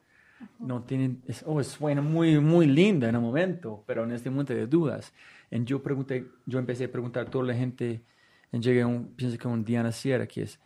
No 0.60 0.84
tienen, 0.84 1.21
es, 1.27 1.43
oh, 1.45 1.62
suena 1.63 2.01
muy, 2.01 2.39
muy 2.39 2.67
linda 2.67 3.10
en 3.10 3.15
el 3.15 3.21
momento, 3.21 3.84
pero 3.86 4.03
en 4.03 4.12
este 4.12 4.29
momento 4.29 4.53
de 4.53 4.67
dudas. 4.67 5.13
Y 5.51 5.63
yo 5.63 5.81
pregunté, 5.81 6.27
yo 6.45 6.60
empecé 6.60 6.86
a 6.86 6.91
preguntar 6.91 7.27
a 7.27 7.29
toda 7.29 7.45
la 7.45 7.53
gente, 7.53 8.03
y 8.51 8.60
llegué 8.60 8.81
a 8.81 8.88
un, 8.88 9.08
pienso 9.15 9.38
que 9.38 9.47
un 9.47 9.63
Diana 9.63 9.91
Sierra, 9.91 10.27
que 10.27 10.43
es, 10.43 10.60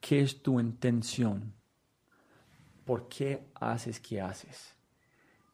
¿qué 0.00 0.20
es 0.20 0.42
tu 0.42 0.60
intención? 0.60 1.52
¿Por 2.84 3.08
qué 3.08 3.46
haces 3.54 4.00
que 4.00 4.20
haces? 4.20 4.74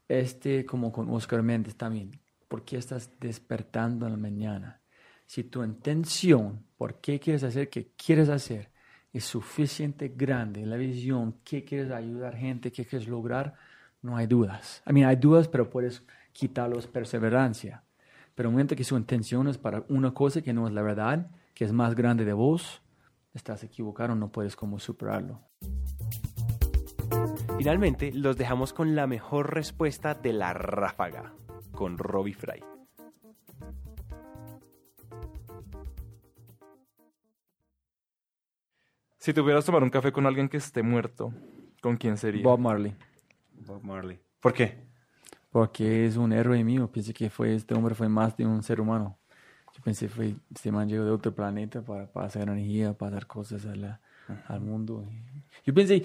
Este, 0.08 0.66
como 0.66 0.90
con 0.90 1.08
Oscar 1.10 1.42
Méndez 1.42 1.76
también, 1.76 2.10
¿por 2.48 2.64
qué 2.64 2.78
estás 2.78 3.10
despertando 3.20 4.06
en 4.06 4.12
la 4.12 4.18
mañana? 4.18 4.80
Si 5.24 5.44
tu 5.44 5.62
intención, 5.62 6.64
¿por 6.76 7.00
qué 7.00 7.20
quieres 7.20 7.44
hacer 7.44 7.70
qué 7.70 7.92
quieres 7.96 8.28
hacer? 8.28 8.72
Es 9.12 9.24
suficiente 9.24 10.08
grande, 10.08 10.66
la 10.66 10.76
visión, 10.76 11.36
qué 11.44 11.64
quieres 11.64 11.92
ayudar 11.92 12.36
gente, 12.36 12.72
qué 12.72 12.84
quieres 12.84 13.06
lograr, 13.06 13.54
no 14.02 14.16
hay 14.16 14.26
dudas. 14.26 14.82
I 14.86 14.92
mean, 14.92 15.08
hay 15.08 15.16
dudas, 15.16 15.48
pero 15.48 15.70
puedes 15.70 16.04
quitarlos 16.32 16.86
perseverancia. 16.86 17.84
Pero 18.34 18.48
en 18.48 18.52
el 18.52 18.54
momento 18.54 18.76
que 18.76 18.84
su 18.84 18.96
intención 18.96 19.48
es 19.48 19.58
para 19.58 19.84
una 19.88 20.12
cosa 20.14 20.42
que 20.42 20.52
no 20.52 20.66
es 20.66 20.72
la 20.72 20.82
verdad, 20.82 21.30
que 21.54 21.64
es 21.64 21.72
más 21.72 21.94
grande 21.94 22.24
de 22.24 22.32
vos, 22.32 22.82
estás 23.34 23.62
equivocado, 23.64 24.14
no 24.14 24.32
puedes 24.32 24.56
como 24.56 24.78
superarlo. 24.78 25.40
Finalmente, 27.58 28.12
los 28.12 28.38
dejamos 28.38 28.72
con 28.72 28.94
la 28.94 29.06
mejor 29.06 29.52
respuesta 29.52 30.14
de 30.14 30.32
la 30.32 30.54
ráfaga, 30.54 31.34
con 31.72 31.98
Robbie 31.98 32.32
Fry. 32.32 32.64
Si 39.18 39.34
tuvieras 39.34 39.66
tomar 39.66 39.82
un 39.82 39.90
café 39.90 40.12
con 40.12 40.26
alguien 40.26 40.48
que 40.48 40.56
esté 40.56 40.82
muerto, 40.82 41.34
¿con 41.82 41.98
quién 41.98 42.16
sería? 42.16 42.42
Bob 42.42 42.58
Marley. 42.58 42.96
Bob 43.70 43.84
Marley. 43.84 44.18
¿Por 44.40 44.52
qué? 44.52 44.78
Porque 45.50 46.06
es 46.06 46.16
un 46.16 46.32
héroe 46.32 46.62
mío. 46.64 46.90
Pensé 46.90 47.12
que 47.12 47.30
fue, 47.30 47.54
este 47.54 47.74
hombre 47.74 47.94
fue 47.94 48.08
más 48.08 48.36
de 48.36 48.46
un 48.46 48.62
ser 48.62 48.80
humano. 48.80 49.18
Yo 49.76 49.82
pensé 49.82 50.08
fue, 50.08 50.34
este 50.54 50.72
man 50.72 50.88
llegó 50.88 51.04
de 51.04 51.10
otro 51.10 51.34
planeta 51.34 51.80
para 51.82 52.06
pasar 52.06 52.42
energía, 52.48 52.92
para 52.92 53.12
dar 53.12 53.26
cosas 53.26 53.64
a 53.66 53.74
la- 53.74 54.00
al 54.48 54.60
mundo. 54.60 55.04
Yo 55.64 55.72
pensé, 55.74 56.02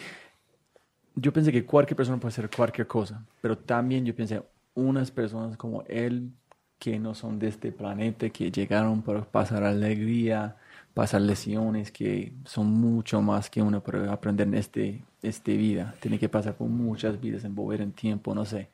yo 1.16 1.32
pensé 1.34 1.52
que 1.52 1.66
cualquier 1.66 1.96
persona 1.96 2.20
puede 2.20 2.30
hacer 2.34 2.50
cualquier 2.50 2.88
cosa, 2.88 3.26
pero 3.42 3.58
también 3.58 4.06
yo 4.06 4.16
pensé 4.16 4.44
unas 4.74 5.12
personas 5.12 5.58
como 5.58 5.84
él 5.88 6.32
que 6.78 7.00
no 7.00 7.16
son 7.16 7.40
de 7.40 7.48
este 7.48 7.72
planeta, 7.72 8.30
que 8.30 8.52
llegaron 8.52 9.02
para 9.02 9.24
pasar 9.24 9.64
alegría, 9.64 10.58
pasar 10.96 11.22
lesiones, 11.22 11.92
que 11.92 12.32
son 12.46 12.68
mucho 12.68 13.22
más 13.22 13.50
que 13.50 13.62
uno 13.62 13.84
para 13.84 14.12
aprender 14.12 14.48
en 14.48 14.56
este, 14.56 15.04
este 15.22 15.58
vida. 15.58 15.94
Tiene 16.00 16.18
que 16.18 16.30
pasar 16.30 16.56
por 16.56 16.70
muchas 16.70 17.20
vidas, 17.20 17.44
envolver 17.44 17.82
en 17.82 17.92
tiempo, 17.92 18.34
no 18.34 18.46
sé. 18.46 18.70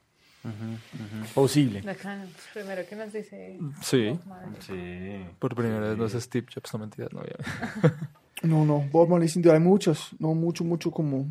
Posible. 1.33 1.81
Bacano. 1.81 2.25
Primero 2.53 2.83
que 2.87 2.95
nos 2.95 3.11
dice. 3.11 3.59
Sí. 3.81 4.19
Sí. 4.59 5.25
Por 5.39 5.55
primera 5.55 5.79
vez 5.79 5.97
no 5.97 6.05
es 6.05 6.13
Steve 6.13 6.47
Jobs, 6.53 6.71
no 6.73 6.79
mentiras, 6.79 7.11
no. 7.11 7.21
No, 8.43 8.65
no, 8.65 8.79
Bob 8.91 9.07
Marley 9.07 9.29
sin 9.29 9.43
duda 9.43 9.53
hay 9.53 9.59
muchos, 9.59 10.15
no 10.17 10.33
mucho, 10.33 10.63
mucho 10.63 10.89
como 10.89 11.27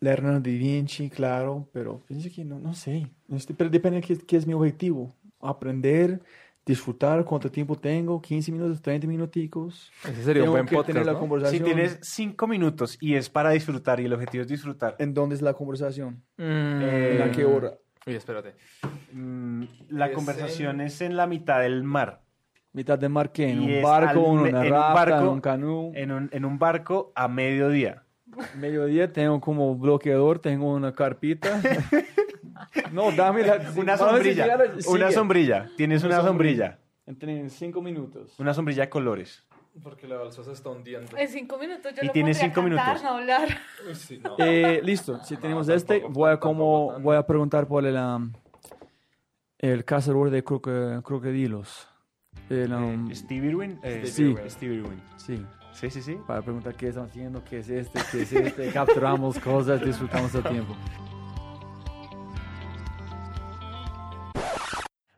Leonardo 0.00 0.40
da 0.40 0.50
Vinci, 0.50 1.10
claro, 1.10 1.68
pero 1.74 2.00
pienso 2.08 2.30
que 2.34 2.42
no, 2.42 2.58
no 2.58 2.72
sé, 2.72 3.06
Este, 3.28 3.52
pero 3.52 3.68
depende 3.68 4.00
de 4.00 4.06
qué, 4.06 4.16
qué 4.16 4.38
es 4.38 4.46
mi 4.46 4.54
objetivo, 4.54 5.14
aprender, 5.42 6.22
disfrutar, 6.64 7.24
cuánto 7.24 7.50
tiempo 7.50 7.76
tengo, 7.76 8.20
15 8.20 8.52
minutos, 8.52 8.80
30 8.82 9.06
minuticos. 9.06 9.90
Ese 10.04 10.22
sería 10.22 10.44
un 10.44 10.50
buen 10.50 10.66
que 10.66 10.76
podcast, 10.76 10.92
tener 10.92 11.06
la 11.06 11.18
¿no? 11.20 11.46
Si 11.46 11.60
tienes 11.60 11.98
cinco 12.02 12.46
minutos 12.46 12.96
y 13.00 13.14
es 13.14 13.28
para 13.28 13.50
disfrutar 13.50 14.00
y 14.00 14.04
el 14.04 14.12
objetivo 14.12 14.42
es 14.42 14.48
disfrutar, 14.48 14.96
¿En 14.98 15.12
dónde 15.14 15.34
es 15.34 15.42
la 15.42 15.54
conversación? 15.54 16.22
Eh, 16.38 17.18
¿En 17.20 17.28
a 17.28 17.32
qué 17.32 17.44
hora? 17.44 17.74
Oye, 18.06 18.16
espérate. 18.16 18.54
mm, 19.12 19.64
la 19.90 20.06
Es 20.06 20.14
conversación 20.14 20.80
es 20.80 21.00
en 21.00 21.16
la 21.16 21.26
mitad 21.26 21.60
del 21.60 21.82
mar, 21.82 22.22
¿Mitad 22.74 22.98
de 22.98 23.08
mar 23.10 23.32
qué? 23.32 23.50
¿En 23.50 23.62
Y 23.62 23.76
un 23.76 23.82
barco, 23.82 24.08
al 24.08 24.48
en 24.48 24.54
una 24.54 24.66
en 24.66 24.72
un 24.72 24.80
barco, 24.80 25.18
en 25.18 25.28
un 25.28 25.40
canú? 25.42 25.92
en 25.94 26.10
un, 26.10 26.30
en 26.32 26.44
un 26.46 26.58
barco 26.58 27.12
a 27.14 27.28
mediodía. 27.28 28.04
Mediodía 28.58 29.12
tengo 29.12 29.40
como 29.42 29.76
bloqueador, 29.76 30.38
tengo 30.38 30.72
una 30.72 30.94
carpita. 30.94 31.60
No, 32.92 33.10
dame 33.12 33.42
la... 33.46 33.72
Una 33.76 33.96
sombrilla. 33.96 34.58
Una 34.88 35.10
sombrilla. 35.12 35.70
Tienes 35.76 36.02
una, 36.04 36.20
Una 36.20 36.28
sombrilla. 36.28 36.78
En 37.06 37.50
cinco 37.50 37.82
minutos. 37.82 38.34
Una 38.38 38.54
sombrilla 38.54 38.82
de 38.84 38.88
colores. 38.88 39.44
Porque 39.82 40.06
la 40.06 40.16
balsa 40.16 40.44
se 40.44 40.52
está 40.52 40.68
hundiendo. 40.68 41.16
En 41.16 41.28
cinco 41.28 41.56
minutos 41.58 41.94
yo 41.94 42.02
Y 42.02 42.06
lo 42.06 42.12
tienes 42.12 42.36
cinco 42.38 42.62
cantar, 42.62 42.70
minutos. 42.70 43.02
no 43.02 43.08
hablar. 43.16 43.48
Uy, 43.88 43.94
sí, 43.94 44.20
no. 44.22 44.36
Eh, 44.38 44.80
listo, 44.84 45.18
si 45.24 45.36
tenemos 45.38 45.68
este, 45.70 46.00
tampoco, 46.00 46.12
voy 46.20 46.30
a 46.32 46.36
como 46.38 47.00
voy 47.00 47.16
a 47.16 47.26
preguntar 47.26 47.66
por 47.66 47.84
el 47.86 47.96
um, 47.96 48.32
el 49.58 49.84
cazador 49.84 50.28
de 50.30 50.44
croque- 50.44 51.00
crocodilos. 51.02 51.88
El, 52.50 52.72
um, 52.74 53.10
Eh, 53.10 53.14
Steve 53.14 53.46
Irwin. 53.46 53.78
eh, 53.82 54.02
Sí. 54.04 54.32
Steve- 54.34 54.50
Steve 54.50 54.74
Irwin. 54.74 55.02
sí, 55.16 55.42
Sí, 55.72 55.88
sí, 55.90 56.02
sí. 56.02 56.18
para 56.26 56.42
preguntar 56.42 56.74
qué 56.74 56.88
están 56.88 57.04
haciendo, 57.06 57.42
qué 57.42 57.58
es 57.60 57.68
este, 57.70 57.98
qué 58.10 58.22
es 58.22 58.32
este, 58.32 58.70
capturamos 58.72 59.38
cosas, 59.38 59.82
disfrutamos 59.82 60.34
el 60.34 60.42
tiempo. 60.42 60.76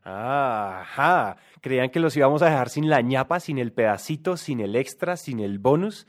Ajá. 0.05 1.37
Creían 1.61 1.91
que 1.91 2.01
los 2.01 2.17
íbamos 2.17 2.43
a 2.43 2.47
dejar 2.47 2.69
sin 2.69 2.89
la 2.89 3.01
ñapa, 3.01 3.41
sin 3.41 3.59
el 3.59 3.73
pedacito, 3.73 4.37
sin 4.37 4.61
el 4.61 4.77
extra, 4.77 5.17
sin 5.17 5.41
el 5.41 5.59
bonus. 5.59 6.07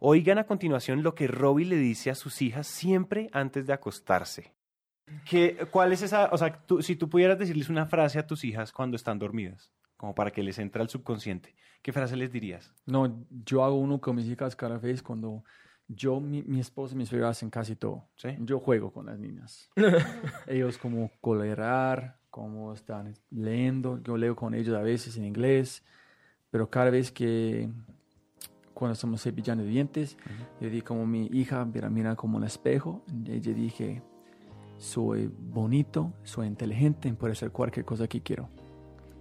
Oigan 0.00 0.38
a 0.38 0.44
continuación 0.44 1.02
lo 1.02 1.14
que 1.14 1.26
Robbie 1.26 1.66
le 1.66 1.76
dice 1.76 2.10
a 2.10 2.14
sus 2.14 2.42
hijas 2.42 2.66
siempre 2.66 3.28
antes 3.32 3.66
de 3.66 3.72
acostarse. 3.72 4.52
¿Qué, 5.28 5.56
¿Cuál 5.70 5.92
es 5.92 6.02
esa? 6.02 6.28
O 6.32 6.38
sea, 6.38 6.52
tú- 6.66 6.82
si 6.82 6.96
tú 6.96 7.08
pudieras 7.08 7.38
decirles 7.38 7.68
una 7.68 7.86
frase 7.86 8.18
a 8.18 8.26
tus 8.26 8.44
hijas 8.44 8.72
cuando 8.72 8.96
están 8.96 9.18
dormidas, 9.18 9.70
como 9.96 10.14
para 10.14 10.30
que 10.30 10.42
les 10.42 10.58
entre 10.58 10.82
al 10.82 10.88
subconsciente, 10.88 11.54
¿qué 11.82 11.92
frase 11.92 12.16
les 12.16 12.32
dirías? 12.32 12.74
No, 12.86 13.24
yo 13.30 13.64
hago 13.64 13.76
uno 13.76 14.00
con 14.00 14.16
mis 14.16 14.26
hijas 14.26 14.56
cada 14.56 14.78
vez 14.78 15.02
cuando 15.02 15.44
yo, 15.88 16.20
mi, 16.20 16.42
mi 16.42 16.58
esposa 16.58 16.94
y 16.94 16.98
mis 16.98 17.12
hijas 17.12 17.30
hacen 17.30 17.50
casi 17.50 17.76
todo. 17.76 18.08
¿Sí? 18.16 18.30
Yo 18.40 18.58
juego 18.58 18.92
con 18.92 19.06
las 19.06 19.18
niñas. 19.18 19.70
ellos 20.48 20.76
como 20.78 21.10
colorear, 21.20 22.18
como 22.36 22.74
están 22.74 23.14
leyendo. 23.30 23.98
Yo 24.02 24.18
leo 24.18 24.36
con 24.36 24.52
ellos 24.52 24.76
a 24.76 24.82
veces 24.82 25.16
en 25.16 25.24
inglés, 25.24 25.82
pero 26.50 26.68
cada 26.68 26.90
vez 26.90 27.10
que 27.10 27.70
cuando 28.74 28.92
estamos 28.92 29.22
cepillando 29.22 29.64
dientes, 29.64 30.18
yo 30.60 30.68
dije 30.68 30.82
como 30.82 31.06
mi 31.06 31.30
hija 31.32 31.64
mira, 31.64 31.88
mira 31.88 32.14
como 32.14 32.36
un 32.36 32.44
espejo. 32.44 33.02
Ella 33.26 33.54
dije, 33.54 34.02
soy 34.76 35.32
bonito, 35.34 36.12
soy 36.24 36.46
inteligente, 36.46 37.10
puedo 37.14 37.32
hacer 37.32 37.50
cualquier 37.52 37.86
cosa 37.86 38.06
que 38.06 38.20
quiero. 38.20 38.50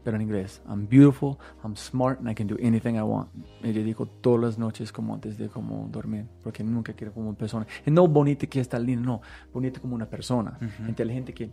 Pero 0.04 0.18
en 0.18 0.22
inglés, 0.22 0.62
I'm 0.68 0.86
beautiful, 0.86 1.38
I'm 1.64 1.78
smart, 1.78 2.20
and 2.20 2.30
I 2.30 2.36
can 2.36 2.48
do 2.48 2.58
anything 2.62 2.96
I 2.96 3.02
want. 3.02 3.30
Ella 3.64 3.82
dijo 3.82 4.08
todas 4.08 4.42
las 4.42 4.60
noches 4.60 4.92
como 4.92 5.14
antes 5.14 5.38
de 5.38 5.48
como 5.48 5.88
dormir, 5.88 6.26
porque 6.44 6.66
nunca 6.66 6.92
quiero 6.92 7.14
como 7.14 7.30
una 7.30 7.38
persona. 7.38 7.66
Y 7.86 7.92
no 7.92 8.10
bonita 8.10 8.46
que 8.46 8.60
está 8.60 8.78
linda, 8.78 9.06
no, 9.06 9.22
bonita 9.54 9.80
como 9.80 9.96
una 9.96 10.06
persona, 10.06 10.60
inteligente 10.86 11.34
que 11.34 11.50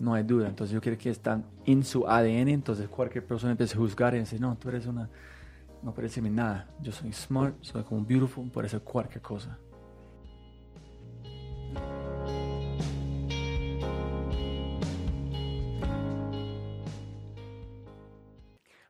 no 0.00 0.14
hay 0.14 0.22
duda. 0.22 0.48
Entonces 0.48 0.74
yo 0.74 0.80
quiero 0.80 0.98
que 0.98 1.10
están 1.10 1.44
en 1.64 1.84
su 1.84 2.06
ADN, 2.06 2.48
entonces 2.48 2.88
cualquier 2.88 3.26
persona 3.26 3.52
empiece 3.52 3.74
a 3.74 3.78
juzgar 3.78 4.14
y 4.14 4.18
decir, 4.18 4.40
no, 4.40 4.56
tú 4.56 4.68
eres 4.68 4.86
una, 4.86 5.08
no 5.82 5.92
parece 5.92 6.20
nada. 6.22 6.68
Yo 6.80 6.92
soy 6.92 7.12
smart, 7.12 7.56
soy 7.60 7.82
como 7.84 8.04
beautiful, 8.04 8.50
puedo 8.50 8.66
hacer 8.66 8.80
cualquier 8.80 9.22
cosa. 9.22 9.58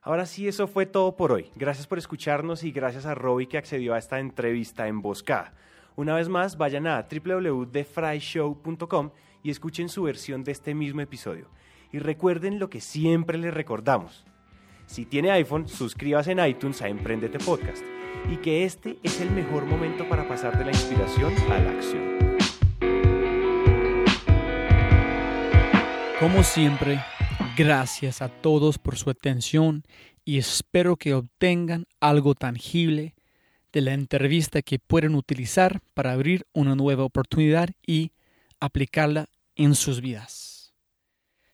Ahora 0.05 0.25
sí, 0.27 0.47
eso 0.47 0.67
fue 0.67 0.85
todo 0.85 1.15
por 1.15 1.31
hoy. 1.31 1.49
Gracias 1.55 1.87
por 1.87 1.97
escucharnos 1.97 2.63
y 2.63 2.71
gracias 2.71 3.07
a 3.07 3.15
Robbie 3.15 3.47
que 3.47 3.57
accedió 3.57 3.95
a 3.95 3.97
esta 3.97 4.19
entrevista 4.19 4.87
emboscada. 4.87 5.55
Una 5.95 6.13
vez 6.13 6.29
más, 6.29 6.57
vayan 6.57 6.85
a 6.85 7.07
www.thefryshow.com 7.09 9.09
y 9.45 9.51
escuchen 9.51 9.89
su 9.89 10.01
versión 10.01 10.43
de 10.43 10.51
este 10.51 10.73
mismo 10.73 11.01
episodio. 11.01 11.51
Y 11.93 11.99
recuerden 11.99 12.57
lo 12.57 12.67
que 12.67 12.81
siempre 12.81 13.37
les 13.37 13.53
recordamos. 13.53 14.25
Si 14.87 15.05
tiene 15.05 15.29
iPhone, 15.29 15.67
suscríbase 15.67 16.31
en 16.31 16.43
iTunes 16.43 16.81
a 16.81 16.87
Emprendete 16.87 17.37
Podcast 17.37 17.83
y 18.27 18.37
que 18.37 18.65
este 18.65 18.97
es 19.03 19.21
el 19.21 19.29
mejor 19.29 19.67
momento 19.67 20.09
para 20.09 20.27
pasar 20.27 20.57
de 20.57 20.65
la 20.65 20.71
inspiración 20.71 21.31
a 21.51 21.59
la 21.59 21.69
acción. 21.69 22.03
Como 26.19 26.41
siempre, 26.41 26.99
gracias 27.55 28.23
a 28.23 28.29
todos 28.29 28.79
por 28.79 28.97
su 28.97 29.11
atención 29.11 29.83
y 30.23 30.39
espero 30.39 30.95
que 30.95 31.13
obtengan 31.13 31.85
algo 31.99 32.33
tangible 32.33 33.13
de 33.71 33.81
la 33.81 33.93
entrevista 33.93 34.63
que 34.63 34.79
pueden 34.79 35.13
utilizar 35.13 35.81
para 35.93 36.13
abrir 36.13 36.47
una 36.51 36.73
nueva 36.73 37.03
oportunidad 37.03 37.69
y 37.85 38.11
aplicarla 38.59 39.27
en 39.55 39.75
sus 39.75 40.01
vidas. 40.01 40.73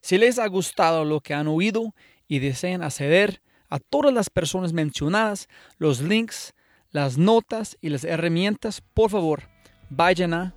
Si 0.01 0.17
les 0.17 0.39
ha 0.39 0.47
gustado 0.47 1.05
lo 1.05 1.21
que 1.21 1.33
han 1.33 1.47
oído 1.47 1.95
y 2.27 2.39
desean 2.39 2.83
acceder 2.83 3.41
a 3.69 3.79
todas 3.79 4.13
las 4.13 4.29
personas 4.29 4.73
mencionadas, 4.73 5.47
los 5.77 6.01
links, 6.01 6.53
las 6.89 7.17
notas 7.17 7.77
y 7.81 7.87
las 7.89 8.03
herramientas, 8.03 8.83
por 8.93 9.09
favor, 9.09 9.43
vayan 9.89 10.33
a 10.33 10.53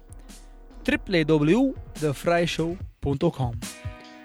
www.thefryshow.com. 0.85 3.61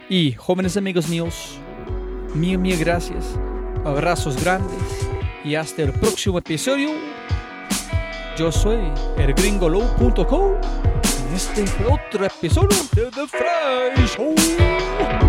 Y 0.10 0.32
jóvenes 0.34 0.76
amigos 0.78 1.08
míos, 1.08 1.60
mil, 2.34 2.58
mil 2.58 2.80
gracias, 2.80 3.38
abrazos 3.86 4.44
grandes 4.44 5.08
y 5.44 5.56
hasta 5.56 5.82
el 5.84 5.92
próximo 5.94 6.40
episodio. 6.40 6.90
Yo 8.38 8.52
soy 8.52 8.80
el 9.18 9.34
Nesten 11.32 11.68
48 11.88 12.26
episoder 12.26 12.76
til 12.94 13.12
The 13.12 13.28
Fry 13.28 14.08
Show! 14.08 15.29